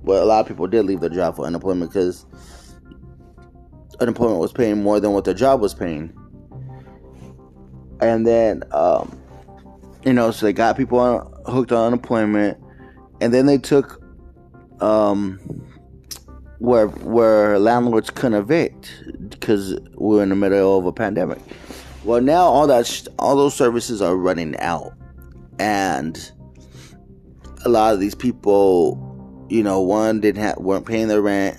but 0.03 0.21
a 0.21 0.25
lot 0.25 0.41
of 0.41 0.47
people 0.47 0.67
did 0.67 0.85
leave 0.85 1.01
their 1.01 1.09
job 1.09 1.35
for 1.35 1.45
unemployment 1.45 1.91
because 1.91 2.25
unemployment 4.00 4.39
was 4.39 4.53
paying 4.53 4.81
more 4.81 5.00
than 5.00 5.12
what 5.12 5.25
their 5.25 5.33
job 5.33 5.62
was 5.62 5.73
paying. 5.73 6.13
And 8.00 8.25
then, 8.25 8.63
um, 8.71 9.17
you 10.03 10.13
know, 10.13 10.31
so 10.31 10.45
they 10.45 10.53
got 10.53 10.77
people 10.77 11.00
on, 11.00 11.33
hooked 11.45 11.71
on 11.71 11.88
unemployment, 11.88 12.57
and 13.21 13.33
then 13.33 13.45
they 13.45 13.57
took 13.57 14.01
um, 14.81 15.39
where 16.59 16.88
where 16.88 17.59
landlords 17.59 18.09
couldn't 18.09 18.39
evict 18.39 19.03
because 19.29 19.77
we 19.95 20.19
are 20.19 20.23
in 20.23 20.29
the 20.29 20.35
middle 20.35 20.77
of 20.77 20.85
a 20.85 20.93
pandemic. 20.93 21.39
Well, 22.03 22.21
now 22.21 22.43
all 22.43 22.67
that 22.67 23.07
all 23.19 23.35
those 23.35 23.53
services 23.53 24.01
are 24.01 24.15
running 24.15 24.57
out, 24.59 24.93
and 25.59 26.31
a 27.65 27.70
lot 27.70 27.93
of 27.93 28.00
these 28.00 28.15
people, 28.15 29.00
you 29.50 29.63
know, 29.63 29.82
one 29.82 30.20
didn't 30.20 30.41
have 30.41 30.58
weren't 30.58 30.86
paying 30.86 31.08
their 31.08 31.22
rent, 31.22 31.58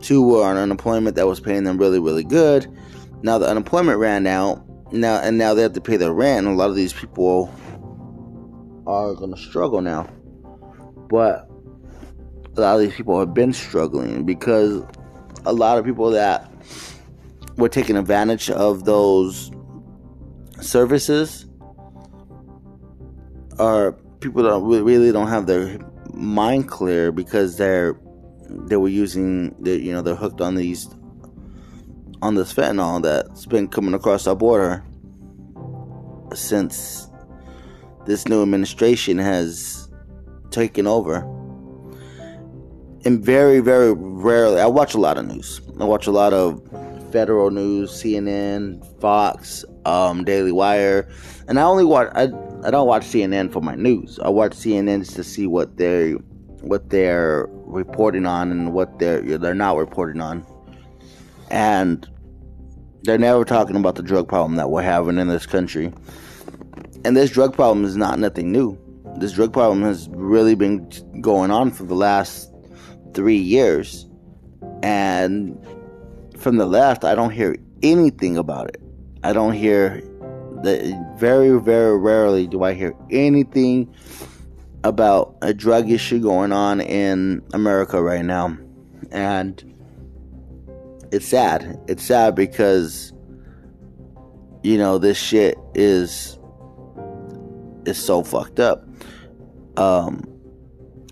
Two 0.00 0.22
were 0.22 0.44
on 0.44 0.56
unemployment 0.56 1.16
that 1.16 1.26
was 1.26 1.40
paying 1.40 1.64
them 1.64 1.76
really, 1.76 1.98
really 1.98 2.22
good. 2.22 2.66
Now 3.22 3.38
the 3.38 3.48
unemployment 3.48 3.98
ran 3.98 4.26
out. 4.26 4.64
Now 4.92 5.16
and 5.20 5.36
now 5.36 5.54
they 5.54 5.62
have 5.62 5.72
to 5.74 5.80
pay 5.80 5.96
their 5.96 6.12
rent, 6.12 6.46
and 6.46 6.48
a 6.54 6.58
lot 6.58 6.70
of 6.70 6.76
these 6.76 6.92
people 6.92 7.52
are 8.86 9.14
going 9.14 9.34
to 9.34 9.40
struggle 9.40 9.82
now. 9.82 10.08
But 11.10 11.48
a 12.56 12.60
lot 12.60 12.76
of 12.76 12.80
these 12.80 12.94
people 12.94 13.18
have 13.18 13.34
been 13.34 13.52
struggling 13.52 14.24
because 14.24 14.82
a 15.44 15.52
lot 15.52 15.78
of 15.78 15.84
people 15.84 16.10
that 16.10 16.50
were 17.56 17.68
taking 17.68 17.96
advantage 17.96 18.50
of 18.50 18.84
those 18.84 19.50
services 20.60 21.46
are 23.58 23.98
people 24.20 24.42
that 24.42 24.58
really 24.60 25.12
don't 25.12 25.28
have 25.28 25.46
their 25.46 25.78
mind 26.12 26.68
clear 26.68 27.12
because 27.12 27.56
they're 27.56 27.98
they 28.50 28.76
were 28.76 28.88
using 28.88 29.54
the 29.62 29.78
you 29.78 29.92
know 29.92 30.02
they're 30.02 30.14
hooked 30.14 30.40
on 30.40 30.54
these 30.54 30.88
on 32.22 32.34
this 32.34 32.52
fentanyl 32.52 33.02
that's 33.02 33.46
been 33.46 33.68
coming 33.68 33.94
across 33.94 34.26
our 34.26 34.34
border 34.34 34.82
since 36.34 37.08
this 38.06 38.26
new 38.26 38.42
administration 38.42 39.18
has 39.18 39.88
taken 40.50 40.86
over. 40.86 41.18
And 43.04 43.24
very, 43.24 43.60
very 43.60 43.92
rarely, 43.92 44.60
I 44.60 44.66
watch 44.66 44.94
a 44.94 44.98
lot 44.98 45.18
of 45.18 45.26
news. 45.26 45.60
I 45.80 45.84
watch 45.84 46.06
a 46.06 46.10
lot 46.10 46.32
of 46.32 46.60
federal 47.12 47.50
news, 47.50 47.90
CNN, 47.90 48.84
Fox, 49.00 49.64
um, 49.84 50.24
Daily 50.24 50.52
Wire, 50.52 51.08
and 51.46 51.58
I 51.58 51.62
only 51.62 51.84
watch. 51.84 52.10
I 52.14 52.26
I 52.64 52.70
don't 52.70 52.86
watch 52.88 53.06
CNN 53.06 53.52
for 53.52 53.62
my 53.62 53.74
news. 53.74 54.18
I 54.18 54.28
watch 54.28 54.52
CNN 54.52 55.00
just 55.00 55.16
to 55.16 55.24
see 55.24 55.46
what 55.46 55.76
they're 55.76 56.14
what 56.60 56.90
they're 56.90 57.46
reporting 57.50 58.26
on 58.26 58.50
and 58.50 58.72
what 58.72 58.98
they're 58.98 59.38
they're 59.38 59.54
not 59.54 59.76
reporting 59.76 60.20
on, 60.20 60.44
and 61.50 62.08
they're 63.02 63.18
never 63.18 63.44
talking 63.44 63.76
about 63.76 63.94
the 63.94 64.02
drug 64.02 64.28
problem 64.28 64.56
that 64.56 64.70
we're 64.70 64.82
having 64.82 65.18
in 65.18 65.28
this 65.28 65.46
country. 65.46 65.92
And 67.04 67.16
this 67.16 67.30
drug 67.30 67.54
problem 67.54 67.84
is 67.84 67.96
not 67.96 68.18
nothing 68.18 68.50
new. 68.50 68.76
This 69.18 69.32
drug 69.32 69.52
problem 69.52 69.82
has 69.82 70.08
really 70.10 70.54
been 70.54 70.90
going 71.20 71.50
on 71.50 71.70
for 71.70 71.84
the 71.84 71.94
last 71.94 72.52
three 73.14 73.38
years. 73.38 74.06
And 74.82 75.58
from 76.36 76.56
the 76.56 76.66
left, 76.66 77.04
I 77.04 77.14
don't 77.14 77.30
hear 77.30 77.56
anything 77.82 78.36
about 78.36 78.68
it. 78.68 78.80
I 79.22 79.32
don't 79.32 79.54
hear 79.54 80.02
very, 81.16 81.58
very 81.58 81.98
rarely 81.98 82.46
do 82.46 82.62
I 82.62 82.74
hear 82.74 82.94
anything 83.10 83.94
about 84.84 85.36
a 85.42 85.52
drug 85.52 85.90
issue 85.90 86.20
going 86.20 86.52
on 86.52 86.80
in 86.80 87.42
America 87.52 88.02
right 88.02 88.24
now. 88.24 88.56
And 89.10 89.62
it's 91.12 91.26
sad. 91.26 91.78
It's 91.88 92.04
sad 92.04 92.34
because 92.34 93.12
you 94.62 94.76
know 94.76 94.98
this 94.98 95.18
shit 95.18 95.56
is 95.74 96.38
is 97.86 98.02
so 98.02 98.22
fucked 98.22 98.60
up. 98.60 98.84
Um, 99.76 100.22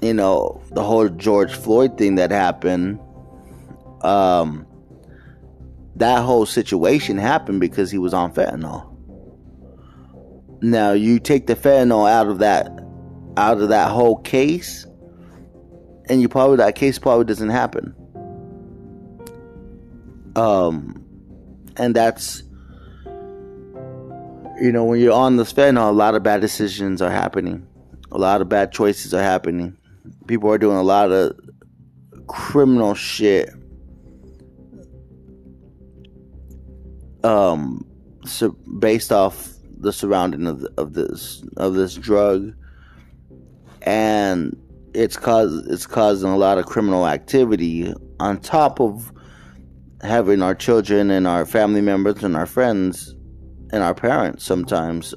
you 0.03 0.13
know, 0.13 0.61
the 0.73 0.83
whole 0.83 1.09
George 1.09 1.55
Floyd 1.55 1.97
thing 1.97 2.17
that 2.17 2.31
happened, 2.31 2.99
um, 4.03 4.67
that 5.95 6.23
whole 6.23 6.45
situation 6.45 7.17
happened 7.17 7.61
because 7.61 7.91
he 7.91 7.99
was 7.99 8.13
on 8.13 8.33
fentanyl. 8.33 8.96
Now 10.63 10.93
you 10.93 11.19
take 11.19 11.47
the 11.47 11.57
fentanyl 11.57 12.11
out 12.11 12.29
of 12.29 12.39
that 12.39 12.73
out 13.37 13.61
of 13.61 13.69
that 13.69 13.91
whole 13.91 14.17
case, 14.17 14.87
and 16.09 16.21
you 16.21 16.29
probably 16.29 16.57
that 16.57 16.75
case 16.75 16.99
probably 16.99 17.27
doesn't 17.27 17.51
happen. 17.51 17.95
Um, 20.35 21.05
and 21.77 21.95
that's 21.95 22.43
you 24.61 24.73
know, 24.73 24.85
when 24.85 25.01
you're 25.01 25.13
on 25.13 25.37
this 25.37 25.53
fentanyl, 25.53 25.89
a 25.89 25.93
lot 25.93 26.15
of 26.15 26.23
bad 26.23 26.41
decisions 26.41 27.03
are 27.03 27.11
happening. 27.11 27.67
A 28.13 28.19
lot 28.19 28.41
of 28.41 28.49
bad 28.49 28.73
choices 28.73 29.13
are 29.13 29.23
happening. 29.23 29.77
People 30.27 30.51
are 30.51 30.59
doing 30.59 30.79
a 30.79 30.83
lot 30.83 31.13
of 31.13 31.39
criminal 32.27 32.95
shit. 32.95 33.51
Um, 37.23 37.85
so 38.25 38.51
based 38.79 39.13
off 39.13 39.56
the 39.77 39.93
surrounding 39.93 40.47
of, 40.47 40.67
of 40.77 40.95
this 40.95 41.45
of 41.57 41.75
this 41.75 41.95
drug, 41.95 42.55
and 43.83 44.57
it's 44.95 45.17
cause 45.17 45.67
it's 45.69 45.87
causing 45.87 46.31
a 46.31 46.37
lot 46.37 46.59
of 46.59 46.67
criminal 46.67 47.07
activity 47.07 47.93
on 48.21 48.39
top 48.41 48.81
of 48.81 49.13
having 50.03 50.43
our 50.43 50.55
children 50.55 51.11
and 51.11 51.27
our 51.27 51.45
family 51.47 51.81
members 51.81 52.23
and 52.23 52.37
our 52.37 52.47
friends 52.47 53.15
and 53.73 53.83
our 53.83 53.95
parents 53.95 54.45
sometimes 54.45 55.15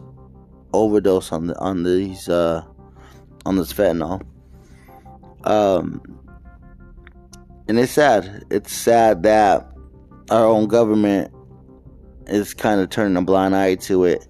overdose 0.74 1.32
on 1.32 1.48
the 1.48 1.58
on 1.60 1.84
these 1.84 2.30
uh, 2.30 2.64
on 3.46 3.56
this 3.56 3.74
fentanyl. 3.74 4.22
Um, 5.46 6.02
and 7.68 7.80
it's 7.80 7.92
sad. 7.92 8.44
It's 8.50 8.74
sad 8.74 9.24
that 9.24 9.72
our 10.30 10.46
own 10.46 10.68
government 10.68 11.32
is 12.28 12.54
kind 12.54 12.82
of 12.82 12.90
turning 12.90 13.18
a 13.18 13.22
blind 13.22 13.56
eye 13.56 13.76
to 13.76 14.04
it, 14.06 14.28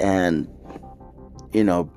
and 0.00 0.48
you 1.52 1.64
know, 1.64 1.90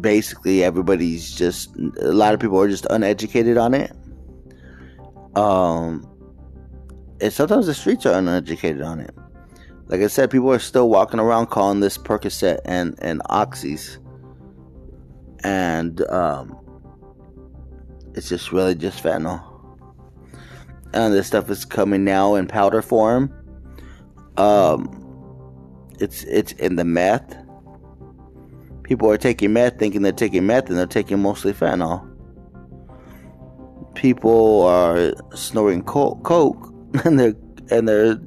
basically 0.00 0.64
everybody's 0.64 1.34
just 1.34 1.74
a 2.00 2.12
lot 2.12 2.34
of 2.34 2.40
people 2.40 2.60
are 2.60 2.68
just 2.68 2.86
uneducated 2.90 3.56
on 3.56 3.74
it. 3.74 3.92
Um, 5.36 6.06
and 7.20 7.32
sometimes 7.32 7.66
the 7.66 7.74
streets 7.74 8.06
are 8.06 8.18
uneducated 8.18 8.82
on 8.82 9.00
it. 9.00 9.14
Like 9.88 10.00
I 10.00 10.08
said, 10.08 10.30
people 10.30 10.52
are 10.52 10.58
still 10.58 10.88
walking 10.88 11.20
around 11.20 11.46
calling 11.46 11.80
this 11.80 11.96
Percocet 11.96 12.60
and 12.64 12.98
and 13.00 13.20
oxys, 13.30 13.98
and 15.44 16.00
um, 16.10 16.58
it's 18.14 18.28
just 18.28 18.50
really 18.50 18.74
just 18.74 19.02
fentanyl. 19.02 19.44
And 20.92 21.14
this 21.14 21.28
stuff 21.28 21.50
is 21.50 21.64
coming 21.64 22.04
now 22.04 22.34
in 22.34 22.46
powder 22.46 22.82
form. 22.82 23.32
Um, 24.36 25.05
it's 26.00 26.24
it's 26.24 26.52
in 26.52 26.76
the 26.76 26.84
meth. 26.84 27.36
People 28.82 29.10
are 29.10 29.18
taking 29.18 29.52
meth, 29.52 29.78
thinking 29.78 30.02
they're 30.02 30.12
taking 30.12 30.46
meth, 30.46 30.68
and 30.68 30.78
they're 30.78 30.86
taking 30.86 31.20
mostly 31.20 31.52
fentanyl. 31.52 32.08
People 33.94 34.62
are 34.62 35.12
snorting 35.34 35.82
coke 35.82 36.72
and 37.04 37.18
they're 37.18 37.34
and 37.70 37.88
they're 37.88 38.18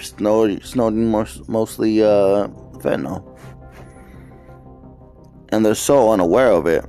snorting, 0.00 0.60
snorting 0.62 1.10
most, 1.10 1.48
mostly 1.48 2.02
uh, 2.02 2.48
fentanyl, 2.78 3.38
and 5.50 5.64
they're 5.64 5.74
so 5.74 6.10
unaware 6.12 6.50
of 6.50 6.66
it. 6.66 6.84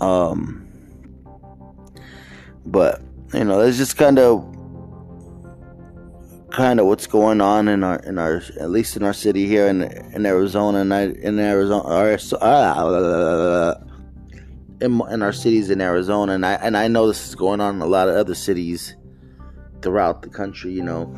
Um, 0.00 0.66
but 2.66 3.02
you 3.34 3.44
know, 3.44 3.60
it's 3.60 3.76
just 3.76 3.96
kind 3.96 4.18
of 4.18 4.47
kind 6.50 6.80
of 6.80 6.86
what's 6.86 7.06
going 7.06 7.40
on 7.40 7.68
in 7.68 7.84
our 7.84 7.96
in 8.00 8.18
our 8.18 8.42
at 8.58 8.70
least 8.70 8.96
in 8.96 9.02
our 9.02 9.12
city 9.12 9.46
here 9.46 9.66
in 9.66 9.82
in 10.14 10.24
Arizona 10.24 10.78
and 10.78 10.94
I, 10.94 11.02
in 11.02 11.38
Arizona 11.38 11.84
our, 11.84 12.18
uh, 12.40 13.74
in, 14.80 15.00
in 15.10 15.22
our 15.22 15.32
cities 15.32 15.70
in 15.70 15.80
Arizona, 15.80 16.32
and 16.32 16.46
I 16.46 16.54
and 16.54 16.76
I 16.76 16.88
know 16.88 17.06
this 17.06 17.26
is 17.28 17.34
going 17.34 17.60
on 17.60 17.76
in 17.76 17.82
a 17.82 17.86
lot 17.86 18.08
of 18.08 18.16
other 18.16 18.34
cities 18.34 18.96
throughout 19.82 20.22
the 20.22 20.28
country, 20.28 20.72
you 20.72 20.82
know. 20.82 21.12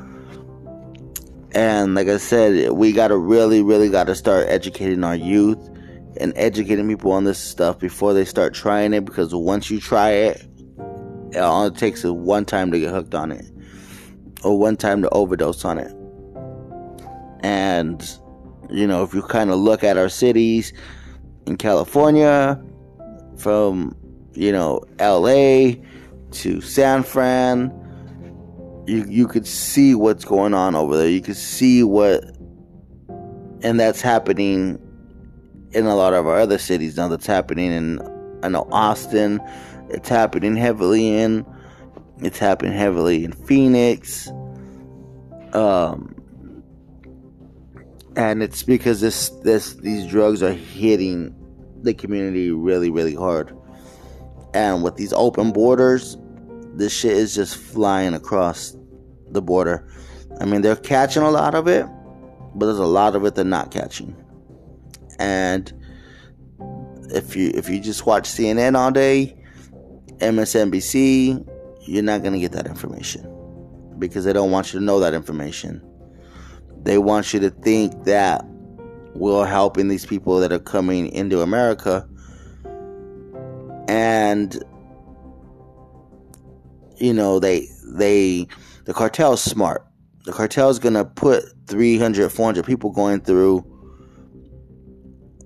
And 1.53 1.95
like 1.95 2.09
I 2.09 2.19
said, 2.19 2.73
we 2.73 2.93
gotta 2.93 3.17
really, 3.17 3.63
really 3.63 3.89
gotta 3.89 4.15
start 4.15 4.47
educating 4.49 5.05
our 5.05 5.17
youth 5.17 5.59
and 6.19 6.33
educating 6.37 6.89
people 6.89 7.13
on 7.13 7.25
this 7.25 7.39
stuff 7.39 7.79
before 7.79 8.15
they 8.15 8.25
start 8.25 8.55
trying 8.55 8.93
it. 8.93 9.05
Because 9.05 9.35
once 9.35 9.71
you 9.71 9.81
try 9.81 10.11
it, 10.11 10.47
it 11.33 11.39
only 11.39 11.77
takes 11.77 12.05
one 12.05 12.45
time 12.45 12.71
to 12.71 12.79
get 12.79 12.93
hooked 12.93 13.15
on 13.15 13.33
it, 13.33 13.47
or 14.43 14.59
one 14.59 14.77
time 14.77 15.03
to 15.03 15.09
overdose 15.11 15.65
on 15.65 15.79
it. 15.79 15.95
And 17.43 18.03
you 18.71 18.87
know, 18.87 19.03
if 19.03 19.15
you 19.15 19.23
kind 19.23 19.51
of 19.51 19.59
look 19.59 19.83
at 19.83 19.97
our 19.97 20.09
cities 20.09 20.73
in 21.47 21.57
California, 21.57 22.63
from 23.41 23.97
you 24.35 24.53
know 24.53 24.83
LA 25.01 25.73
to 26.33 26.61
San 26.61 27.03
Fran. 27.03 27.75
You 28.87 29.05
you 29.09 29.27
could 29.27 29.47
see 29.47 29.95
what's 29.95 30.25
going 30.25 30.55
on 30.55 30.75
over 30.75 30.97
there. 30.97 31.09
You 31.09 31.21
could 31.21 31.37
see 31.37 31.83
what 31.83 32.25
and 33.63 33.79
that's 33.79 34.01
happening 34.01 34.79
in 35.73 35.87
a 35.87 35.95
lot 35.95 36.15
of 36.15 36.27
our 36.27 36.37
other 36.37 36.59
cities 36.59 36.97
now 36.97 37.09
that's 37.09 37.27
happening 37.27 37.73
in 37.73 38.01
I 38.43 38.49
know 38.49 38.67
Austin, 38.73 39.41
it's 39.91 40.09
happening 40.09 40.57
heavily 40.57 41.15
in 41.15 41.45
it's 42.23 42.39
happening 42.39 42.73
heavily 42.73 43.25
in 43.25 43.33
Phoenix. 43.33 44.29
Um 45.53 46.21
and 48.17 48.43
it's 48.43 48.63
because 48.63 49.01
this 49.01 49.31
this 49.45 49.75
these 49.75 50.07
drugs 50.07 50.43
are 50.43 50.53
hitting 50.53 51.35
the 51.83 51.95
community 51.95 52.51
really, 52.51 52.91
really 52.91 53.15
hard. 53.15 53.57
And 54.53 54.83
with 54.83 54.97
these 54.97 55.13
open 55.13 55.53
borders, 55.53 56.17
this 56.75 56.93
shit 56.93 57.13
is 57.13 57.35
just 57.35 57.57
flying 57.57 58.15
across 58.15 58.77
the 59.31 59.41
border. 59.41 59.89
I 60.41 60.45
mean, 60.45 60.63
they're 60.63 60.77
catching 60.77 61.23
a 61.23 61.31
lot 61.31 61.55
of 61.55 61.69
it, 61.69 61.87
but 62.55 62.67
there's 62.67 62.79
a 62.79 62.85
lot 62.85 63.15
of 63.15 63.25
it 63.25 63.35
they're 63.35 63.45
not 63.45 63.71
catching. 63.71 64.17
And 65.19 65.73
if 67.11 67.37
you 67.37 67.51
if 67.55 67.69
you 67.69 67.81
just 67.81 68.07
watch 68.07 68.29
CNN 68.29 68.77
all 68.77 68.91
day, 68.91 69.37
MSNBC, 70.19 71.47
you're 71.83 72.03
not 72.03 72.23
going 72.23 72.35
to 72.35 72.39
get 72.39 72.53
that 72.53 72.67
information 72.67 73.27
because 73.99 74.25
they 74.25 74.33
don't 74.33 74.51
want 74.51 74.73
you 74.73 74.79
to 74.79 74.85
know 74.85 75.01
that 75.01 75.15
information. 75.15 75.83
They 76.83 76.99
want 76.99 77.33
you 77.35 77.41
to 77.41 77.51
think 77.51 78.05
that 78.05 78.45
we're 79.15 79.47
helping 79.47 79.89
these 79.89 80.07
people 80.07 80.41
that 80.41 80.53
are 80.53 80.59
coming 80.59 81.09
into 81.09 81.43
America. 81.43 82.09
And 83.89 84.63
you 87.01 87.15
know 87.15 87.41
they 87.41 87.67
they 87.95 88.47
the 88.85 88.95
cartel 88.95 89.33
is 89.33 89.41
smart. 89.41 89.87
The 90.25 90.33
cartel 90.33 90.69
is 90.69 90.79
going 90.79 90.95
to 90.95 91.05
put 91.05 91.45
300 91.67 92.31
400 92.31 92.65
people 92.65 92.91
going 92.91 93.21
through 93.23 93.65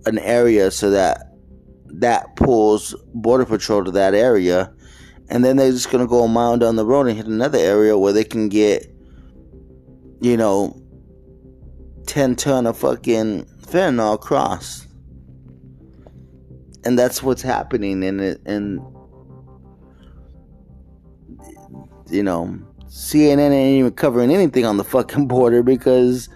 an 0.07 0.18
area 0.18 0.70
so 0.70 0.90
that 0.90 1.33
that 1.87 2.37
pulls 2.37 2.94
border 3.14 3.47
patrol 3.47 3.85
to 3.85 3.90
that 3.92 4.14
area 4.14 4.74
and 5.29 5.45
then 5.45 5.57
they're 5.57 5.71
just 5.71 5.91
going 5.91 6.05
to 6.05 6.09
go 6.09 6.25
a 6.25 6.29
mile 6.29 6.57
down 6.57 6.77
the 6.77 6.85
road 6.85 7.07
and 7.07 7.17
hit 7.17 7.27
another 7.27 7.59
area 7.59 7.97
where 7.97 8.13
they 8.13 8.25
can 8.25 8.49
get 8.49 8.91
you 10.21 10.37
know 10.37 10.81
10 12.07 12.37
ton 12.37 12.67
of 12.67 12.77
fucking 12.77 13.45
fentanyl 13.63 14.15
across 14.15 14.87
and 16.85 16.99
that's 16.99 17.23
what's 17.23 17.43
happening 17.43 18.05
and 18.05 18.21
it 18.21 18.41
and 18.47 18.81
you 22.11 22.23
know 22.23 22.59
CNN 22.95 23.51
ain't 23.51 23.79
even 23.81 23.93
covering 23.93 24.31
anything 24.31 24.65
on 24.65 24.77
the 24.77 24.85
fucking 24.85 25.27
border 25.29 25.63
because 25.63 26.29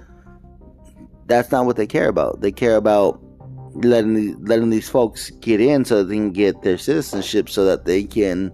that's 1.26 1.52
not 1.52 1.66
what 1.66 1.76
they 1.76 1.86
care 1.86 2.08
about. 2.08 2.40
They 2.40 2.50
care 2.50 2.74
about 2.74 3.22
letting 3.74 4.44
letting 4.44 4.70
these 4.70 4.88
folks 4.88 5.30
get 5.30 5.60
in 5.60 5.84
so 5.84 6.02
they 6.02 6.16
can 6.16 6.32
get 6.32 6.62
their 6.62 6.76
citizenship 6.76 7.48
so 7.48 7.64
that 7.64 7.84
they 7.84 8.02
can 8.02 8.52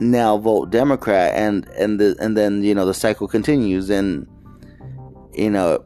now 0.00 0.38
vote 0.38 0.70
Democrat 0.70 1.32
and 1.34 1.66
and 1.78 2.00
the 2.00 2.16
and 2.20 2.36
then 2.36 2.62
you 2.62 2.74
know 2.74 2.86
the 2.86 2.94
cycle 2.94 3.28
continues 3.28 3.90
and 3.90 4.26
you 5.32 5.50
know 5.50 5.84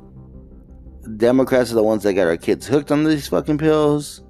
Democrats 1.16 1.70
are 1.70 1.76
the 1.76 1.82
ones 1.82 2.02
that 2.02 2.14
got 2.14 2.26
our 2.26 2.36
kids 2.36 2.66
hooked 2.66 2.90
on 2.90 3.04
these 3.04 3.28
fucking 3.28 3.58
pills. 3.58 4.22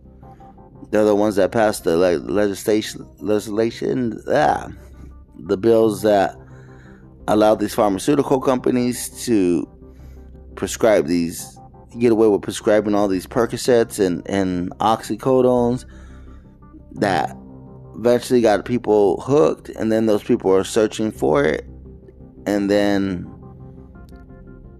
They're 0.90 1.04
the 1.04 1.14
ones 1.14 1.36
that 1.36 1.52
passed 1.52 1.84
the 1.84 1.96
le- 1.96 2.18
legislation 2.18 3.08
legislation 3.18 4.20
ah, 4.28 4.68
the 5.38 5.56
bills 5.56 6.02
that 6.02 6.36
allow 7.28 7.54
these 7.54 7.74
pharmaceutical 7.74 8.40
companies 8.40 9.24
to 9.24 9.68
prescribe 10.54 11.06
these 11.06 11.56
get 11.98 12.12
away 12.12 12.28
with 12.28 12.42
prescribing 12.42 12.94
all 12.94 13.08
these 13.08 13.26
Percocets 13.26 14.04
and, 14.04 14.22
and 14.28 14.70
oxycodones 14.78 15.84
that 16.92 17.36
eventually 17.96 18.40
got 18.40 18.64
people 18.64 19.20
hooked 19.20 19.68
and 19.70 19.90
then 19.90 20.06
those 20.06 20.22
people 20.22 20.54
are 20.54 20.64
searching 20.64 21.10
for 21.10 21.44
it 21.44 21.66
and 22.46 22.70
then 22.70 23.30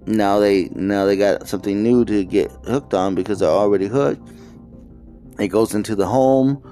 now 0.06 0.38
they 0.38 0.68
now 0.72 1.04
they 1.04 1.16
got 1.16 1.48
something 1.48 1.82
new 1.82 2.04
to 2.04 2.24
get 2.24 2.50
hooked 2.64 2.94
on 2.94 3.14
because 3.14 3.40
they're 3.40 3.48
already 3.48 3.88
hooked. 3.88 4.26
It 5.38 5.48
goes 5.48 5.74
into 5.74 5.94
the 5.96 6.06
home. 6.06 6.62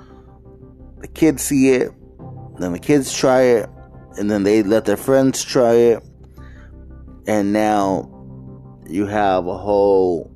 The 1.01 1.09
kids 1.09 1.43
see 1.43 1.71
it. 1.71 1.93
Then 2.59 2.73
the 2.73 2.79
kids 2.79 3.13
try 3.13 3.43
it 3.43 3.69
and 4.17 4.31
then 4.31 4.45
they 4.45 4.63
let 4.63 4.85
their 4.85 4.97
friends 4.97 5.43
try 5.43 5.75
it. 5.75 6.03
And 7.27 7.53
now 7.53 8.11
you 8.87 9.07
have 9.07 9.47
a 9.47 9.59
whole 9.59 10.31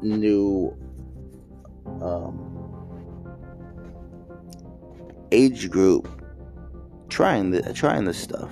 new 0.00 0.74
um, 2.00 2.43
age 5.34 5.70
group 5.70 6.08
trying 7.08 7.50
the, 7.50 7.72
trying 7.72 8.04
this 8.04 8.18
stuff. 8.18 8.50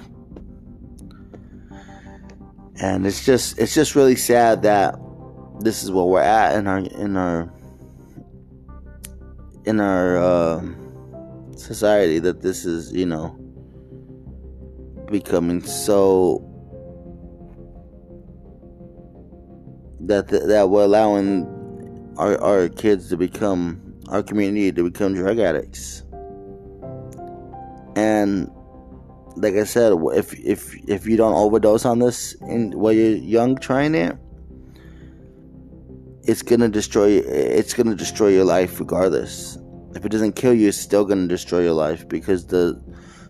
And 2.81 3.07
it's 3.07 3.25
just 3.25 3.59
it's 3.59 3.75
just 3.75 3.95
really 3.95 4.16
sad 4.16 4.62
that 4.62 4.99
this 5.61 5.83
is 5.83 5.90
where 5.92 6.05
we're 6.05 6.21
at 6.21 6.57
in 6.57 6.66
our 6.66 6.79
in 6.79 7.16
our 7.16 7.53
in 9.64 9.79
our 9.79 10.16
uh, 10.16 10.62
society 11.57 12.18
that 12.18 12.42
this 12.42 12.64
is 12.64 12.92
you 12.92 13.07
know 13.07 13.38
becoming 15.11 15.62
so 15.62 16.49
that 20.01 20.29
that 20.29 20.68
we're 20.71 20.85
allowing 20.85 21.47
our 22.18 22.40
our 22.42 22.68
kids 22.68 23.09
to 23.11 23.16
become 23.16 23.81
our 24.09 24.23
community 24.23 24.73
to 24.73 24.83
become 24.90 25.14
drug 25.14 25.38
addicts 25.38 26.02
and 27.97 28.51
like 29.37 29.55
I 29.55 29.65
said, 29.65 29.93
if 30.15 30.39
if 30.39 30.75
if 30.89 31.07
you 31.07 31.17
don't 31.17 31.35
overdose 31.35 31.85
on 31.85 31.99
this 31.99 32.35
in 32.43 32.79
while 32.79 32.93
you're 32.93 33.17
young 33.17 33.57
trying 33.57 33.95
it, 33.95 34.17
it's 36.25 36.43
gonna 36.43 36.69
destroy 36.69 37.19
it's 37.19 37.75
gonna 37.75 37.95
destroy 37.95 38.29
your 38.29 38.45
life 38.45 38.79
regardless. 38.79 39.59
If 39.95 40.05
it 40.05 40.11
doesn't 40.11 40.37
kill 40.37 40.55
you, 40.55 40.69
it's 40.69 40.79
still 40.79 41.05
gonna 41.05 41.29
destroy 41.29 41.61
your 41.61 41.75
life 41.75 42.09
because 42.09 42.47
the 42.47 42.83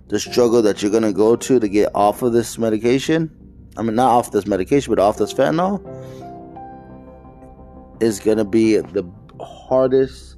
the 0.08 0.18
struggle 0.18 0.62
that 0.62 0.82
you're 0.82 0.92
gonna 0.92 1.12
go 1.12 1.36
to 1.36 1.58
to 1.58 1.68
get 1.68 1.90
off 1.94 2.22
of 2.22 2.32
this 2.32 2.58
medication, 2.58 3.30
I 3.76 3.82
mean 3.82 3.94
not 3.94 4.10
off 4.10 4.32
this 4.32 4.46
medication, 4.46 4.92
but 4.92 5.00
off 5.00 5.18
this 5.18 5.32
fentanyl, 5.32 5.80
is 8.02 8.20
gonna 8.20 8.44
be 8.44 8.76
the 8.76 9.04
hardest 9.40 10.36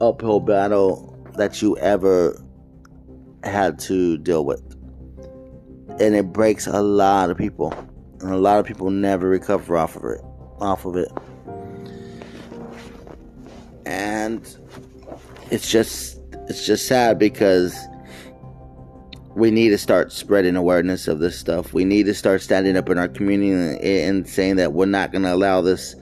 uphill 0.00 0.40
battle 0.40 1.14
that 1.36 1.62
you 1.62 1.76
ever 1.78 2.42
had 3.44 3.78
to 3.78 4.18
deal 4.18 4.44
with 4.44 4.62
and 6.00 6.14
it 6.14 6.32
breaks 6.32 6.66
a 6.66 6.80
lot 6.80 7.30
of 7.30 7.36
people, 7.36 7.72
and 8.20 8.30
a 8.30 8.36
lot 8.36 8.58
of 8.58 8.66
people 8.66 8.90
never 8.90 9.28
recover 9.28 9.76
off 9.76 9.96
of 9.96 10.04
it. 10.04 10.20
Off 10.60 10.84
of 10.84 10.96
it, 10.96 11.10
and 13.86 14.56
it's 15.50 15.70
just 15.70 16.20
it's 16.48 16.66
just 16.66 16.86
sad 16.86 17.18
because 17.18 17.76
we 19.36 19.52
need 19.52 19.68
to 19.68 19.78
start 19.78 20.10
spreading 20.10 20.56
awareness 20.56 21.06
of 21.06 21.20
this 21.20 21.38
stuff. 21.38 21.72
We 21.72 21.84
need 21.84 22.06
to 22.06 22.14
start 22.14 22.42
standing 22.42 22.76
up 22.76 22.90
in 22.90 22.98
our 22.98 23.06
community 23.06 24.02
and, 24.02 24.28
saying 24.28 24.56
that 24.56 24.72
we're 24.72 24.86
not 24.86 25.12
going 25.12 25.22
to 25.22 25.32
allow 25.32 25.60
this 25.60 25.94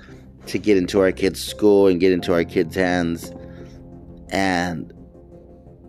to 0.46 0.59
get 0.59 0.79
into 0.79 1.01
our 1.01 1.12
kids' 1.12 1.44
school 1.44 1.87
and 1.87 2.01
get 2.01 2.12
into 2.12 2.33
our 2.33 2.44
kids' 2.44 2.77
hands. 2.77 3.31
And 4.31 4.90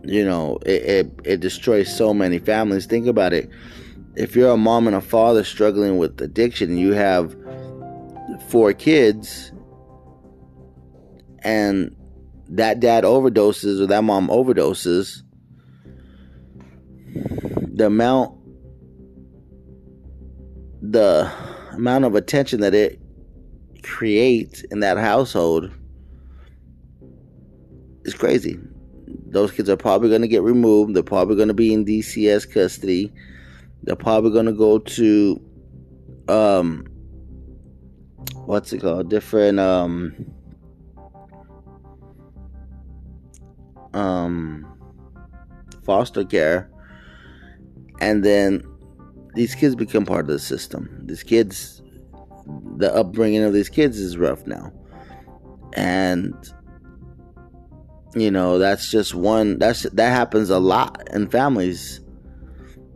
you 0.03 0.23
know, 0.25 0.57
it, 0.65 0.83
it, 0.83 1.19
it 1.23 1.39
destroys 1.39 1.93
so 1.95 2.13
many 2.13 2.39
families. 2.39 2.85
Think 2.85 3.07
about 3.07 3.33
it 3.33 3.49
if 4.17 4.35
you're 4.35 4.49
a 4.49 4.57
mom 4.57 4.87
and 4.87 4.95
a 4.95 5.01
father 5.01 5.43
struggling 5.43 5.99
with 5.99 6.19
addiction 6.21 6.75
you 6.75 6.91
have 6.93 7.35
four 8.49 8.73
kids 8.73 9.51
and 11.43 11.95
that 12.49 12.79
dad 12.79 13.03
overdoses 13.03 13.79
or 13.79 13.85
that 13.85 14.03
mom 14.03 14.27
overdoses 14.29 15.21
the 17.75 17.85
amount 17.85 18.35
the 20.81 21.31
amount 21.73 22.03
of 22.03 22.15
attention 22.15 22.59
that 22.59 22.73
it 22.73 22.99
creates 23.83 24.61
in 24.71 24.79
that 24.79 24.97
household 24.97 25.69
is 28.03 28.15
crazy 28.15 28.57
those 29.37 29.51
kids 29.51 29.69
are 29.69 29.77
probably 29.77 30.09
going 30.09 30.21
to 30.21 30.27
get 30.27 30.41
removed 30.41 30.93
they're 30.93 31.03
probably 31.03 31.35
going 31.35 31.47
to 31.47 31.53
be 31.53 31.73
in 31.73 31.85
DCS 31.85 32.51
custody 32.51 33.13
they're 33.83 33.95
probably 33.95 34.31
gonna 34.31 34.53
go 34.53 34.79
to 34.79 35.41
um 36.27 36.85
what's 38.45 38.73
it 38.73 38.79
called? 38.79 39.09
Different 39.09 39.59
um 39.59 40.13
um 43.93 44.65
foster 45.85 46.25
care 46.25 46.69
and 48.01 48.23
then 48.23 48.63
these 49.35 49.55
kids 49.55 49.75
become 49.75 50.05
part 50.05 50.21
of 50.21 50.27
the 50.27 50.39
system. 50.39 51.03
These 51.05 51.23
kids 51.23 51.81
the 52.77 52.93
upbringing 52.93 53.43
of 53.43 53.53
these 53.53 53.69
kids 53.69 53.99
is 53.99 54.17
rough 54.17 54.45
now. 54.47 54.71
And 55.73 56.33
you 58.19 58.31
know, 58.31 58.59
that's 58.59 58.89
just 58.91 59.15
one 59.15 59.59
that's 59.59 59.83
that 59.83 60.09
happens 60.11 60.49
a 60.49 60.59
lot 60.59 61.07
in 61.13 61.29
families 61.29 62.01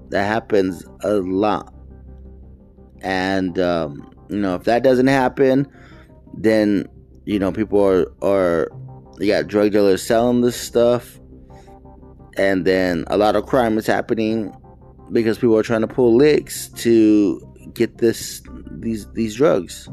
that 0.10 0.26
happens 0.26 0.86
a 1.02 1.14
lot. 1.16 1.74
And, 3.02 3.58
um, 3.60 4.14
you 4.30 4.38
know, 4.38 4.56
if 4.56 4.66
that 4.66 4.84
doesn't 4.84 5.08
happen, 5.08 5.68
then, 6.34 6.86
you 7.26 7.40
know, 7.40 7.52
people 7.52 7.82
are, 7.84 8.12
are, 8.22 8.70
you 9.20 9.28
got 9.28 9.48
drug 9.48 9.72
dealers 9.72 10.04
selling 10.04 10.42
this 10.42 10.60
stuff. 10.60 11.20
and 12.38 12.66
then 12.66 13.04
a 13.08 13.18
lot 13.18 13.36
of 13.36 13.46
crime 13.46 13.78
is 13.78 13.86
happening 13.88 14.54
because 15.12 15.38
people 15.38 15.58
are 15.58 15.64
trying 15.64 15.82
to 15.82 15.88
pull 15.88 16.16
licks 16.16 16.70
to 16.70 17.40
get 17.74 17.98
this 17.98 18.42
these 18.72 19.10
these 19.12 19.36
drugs. 19.36 19.90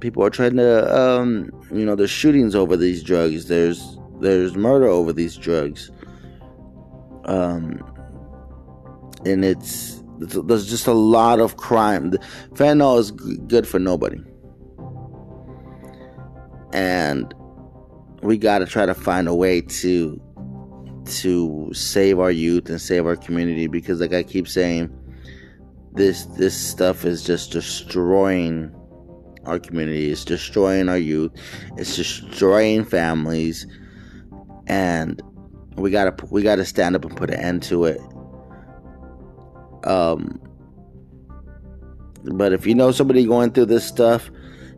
People 0.00 0.22
are 0.24 0.30
trying 0.30 0.56
to, 0.56 0.96
um, 0.96 1.50
you 1.72 1.84
know, 1.84 1.96
there's 1.96 2.10
shootings 2.10 2.54
over 2.54 2.76
these 2.76 3.02
drugs. 3.02 3.48
There's 3.48 3.98
there's 4.20 4.56
murder 4.56 4.86
over 4.86 5.12
these 5.12 5.36
drugs. 5.36 5.90
Um, 7.24 7.82
and 9.24 9.44
it's, 9.44 10.02
there's 10.18 10.68
just 10.68 10.86
a 10.86 10.92
lot 10.92 11.40
of 11.40 11.56
crime. 11.56 12.12
Fentanyl 12.54 12.98
is 12.98 13.10
good 13.10 13.66
for 13.66 13.78
nobody, 13.78 14.20
and 16.72 17.32
we 18.22 18.38
got 18.38 18.58
to 18.58 18.66
try 18.66 18.86
to 18.86 18.94
find 18.94 19.28
a 19.28 19.34
way 19.34 19.60
to 19.60 20.20
to 21.06 21.70
save 21.72 22.18
our 22.18 22.30
youth 22.30 22.68
and 22.68 22.80
save 22.80 23.06
our 23.06 23.16
community 23.16 23.66
because 23.66 24.00
like 24.00 24.12
I 24.12 24.22
keep 24.22 24.46
saying 24.46 24.92
this 25.92 26.24
this 26.26 26.54
stuff 26.54 27.04
is 27.04 27.24
just 27.24 27.52
destroying 27.52 28.74
our 29.44 29.58
community 29.58 30.10
it's 30.10 30.24
destroying 30.24 30.88
our 30.88 30.98
youth 30.98 31.32
it's 31.76 31.96
destroying 31.96 32.84
families 32.84 33.66
and 34.66 35.22
we 35.76 35.90
got 35.90 36.18
to 36.18 36.26
we 36.26 36.42
got 36.42 36.56
to 36.56 36.64
stand 36.64 36.96
up 36.96 37.04
and 37.04 37.16
put 37.16 37.30
an 37.30 37.40
end 37.40 37.62
to 37.62 37.84
it. 37.84 38.00
Um 39.84 40.40
but 42.24 42.52
if 42.52 42.66
you 42.66 42.74
know 42.74 42.90
somebody 42.90 43.24
going 43.24 43.52
through 43.52 43.66
this 43.66 43.86
stuff 43.86 44.30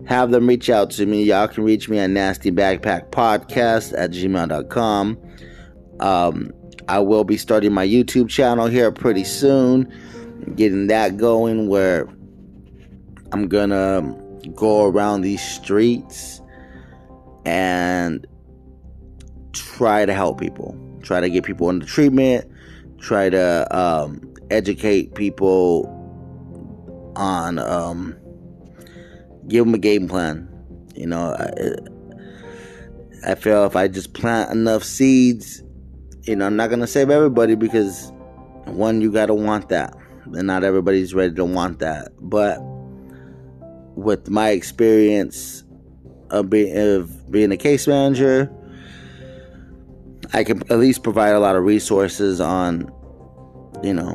have 0.07 0.31
them 0.31 0.47
reach 0.47 0.71
out 0.71 0.91
to 0.91 1.05
me. 1.05 1.23
Y'all 1.25 1.47
can 1.47 1.63
reach 1.63 1.89
me 1.89 1.99
at 1.99 2.09
nasty 2.09 2.51
backpack 2.51 3.11
podcast 3.11 3.93
at 3.97 4.11
gmail.com 4.11 5.19
um, 6.01 6.51
I 6.89 6.99
will 6.99 7.25
be 7.25 7.37
starting 7.37 7.73
my 7.73 7.87
YouTube 7.87 8.29
channel 8.29 8.67
here 8.67 8.91
pretty 8.91 9.25
soon, 9.25 9.93
getting 10.57 10.87
that 10.89 11.17
going 11.17 11.69
where 11.69 12.09
I'm 13.33 13.49
gonna 13.49 14.17
go 14.55 14.85
around 14.85 15.23
these 15.23 15.43
streets 15.43 16.41
and 17.45 18.27
try 19.53 20.07
to 20.07 20.15
help 20.15 20.41
people, 20.41 20.77
try 21.03 21.21
to 21.21 21.31
get 21.31 21.45
people 21.45 21.71
into 21.71 21.87
treatment, 21.87 22.51
try 22.99 23.31
to 23.31 23.77
um, 23.77 24.35
educate 24.51 25.15
people 25.15 25.87
on, 27.17 27.59
um, 27.59 28.17
give 29.49 29.65
them 29.65 29.75
a 29.75 29.79
game 29.79 30.09
plan. 30.09 30.47
You 30.95 31.07
know, 31.07 31.35
I, 31.39 33.33
I 33.33 33.35
feel 33.35 33.65
if 33.65 33.77
I 33.77 33.89
just 33.89 34.13
plant 34.15 34.51
enough 34.51 34.85
seeds 34.85 35.63
you 36.25 36.37
know, 36.37 36.47
I'm 36.47 36.57
not 36.57 36.71
gonna 36.71 36.87
save 36.87 37.11
everybody 37.11 37.55
because 37.55 38.13
one, 38.67 39.01
you 39.01 39.11
gotta 39.11 39.35
want 39.35 39.69
that, 39.71 39.97
and 40.27 40.47
not 40.47 40.65
everybody's 40.65 41.15
ready 41.15 41.35
to 41.35 41.45
want 41.45 41.79
that. 41.79 42.13
But 42.21 42.59
with 43.97 44.31
my 44.31 44.51
experience 44.51 45.65
of 46.31 46.49
being 46.51 46.77
of 46.77 47.31
being 47.31 47.53
a 47.53 47.57
case 47.57 47.87
manager, 47.87 48.51
I 50.33 50.45
can 50.45 50.63
at 50.71 50.79
least 50.79 51.03
provide 51.03 51.31
a 51.31 51.41
lot 51.41 51.57
of 51.57 51.65
resources 51.65 52.41
on, 52.41 52.91
you 53.83 53.95
know, 53.95 54.13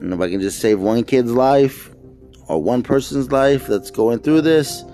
and 0.00 0.12
if 0.12 0.20
I 0.20 0.28
can 0.30 0.40
just 0.40 0.60
save 0.60 0.80
one 0.80 1.04
kid's 1.04 1.32
life 1.32 1.90
or 2.48 2.62
one 2.62 2.82
person's 2.82 3.30
life 3.30 3.66
that's 3.66 3.90
going 3.90 4.20
through 4.20 4.40
this, 4.42 4.84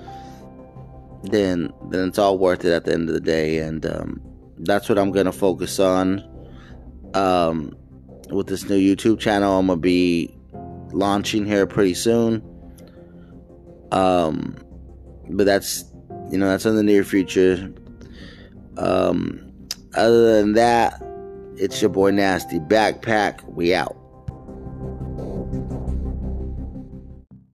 then 1.23 1.73
then 1.91 2.09
it's 2.09 2.19
all 2.19 2.39
worth 2.39 2.65
it 2.65 2.73
at 2.73 2.85
the 2.85 2.93
end 2.93 3.09
of 3.09 3.15
the 3.15 3.21
day. 3.21 3.59
And 3.59 3.87
um, 3.87 4.21
that's 4.59 4.89
what 4.89 4.99
I'm 4.99 5.13
gonna 5.13 5.33
focus 5.33 5.79
on. 5.79 6.23
Um, 7.15 7.75
with 8.31 8.49
this 8.49 8.69
new 8.69 8.79
YouTube 8.79 9.21
channel, 9.21 9.59
I'm 9.59 9.69
gonna 9.69 9.81
be 9.81 10.37
launching 10.93 11.47
here 11.47 11.67
pretty 11.67 11.95
soon. 11.95 12.43
Um, 13.93 14.57
but 15.31 15.45
that's 15.45 15.85
you 16.31 16.39
know 16.39 16.49
that's 16.49 16.67
in 16.67 16.77
the 16.77 16.83
near 16.83 17.05
future. 17.05 17.73
Um, 18.77 19.43
other 19.95 20.41
than 20.41 20.53
that, 20.53 21.01
it's 21.57 21.81
your 21.81 21.91
boy 21.91 22.11
Nasty 22.11 22.59
Backpack. 22.59 23.43
We 23.49 23.75
out. 23.75 23.96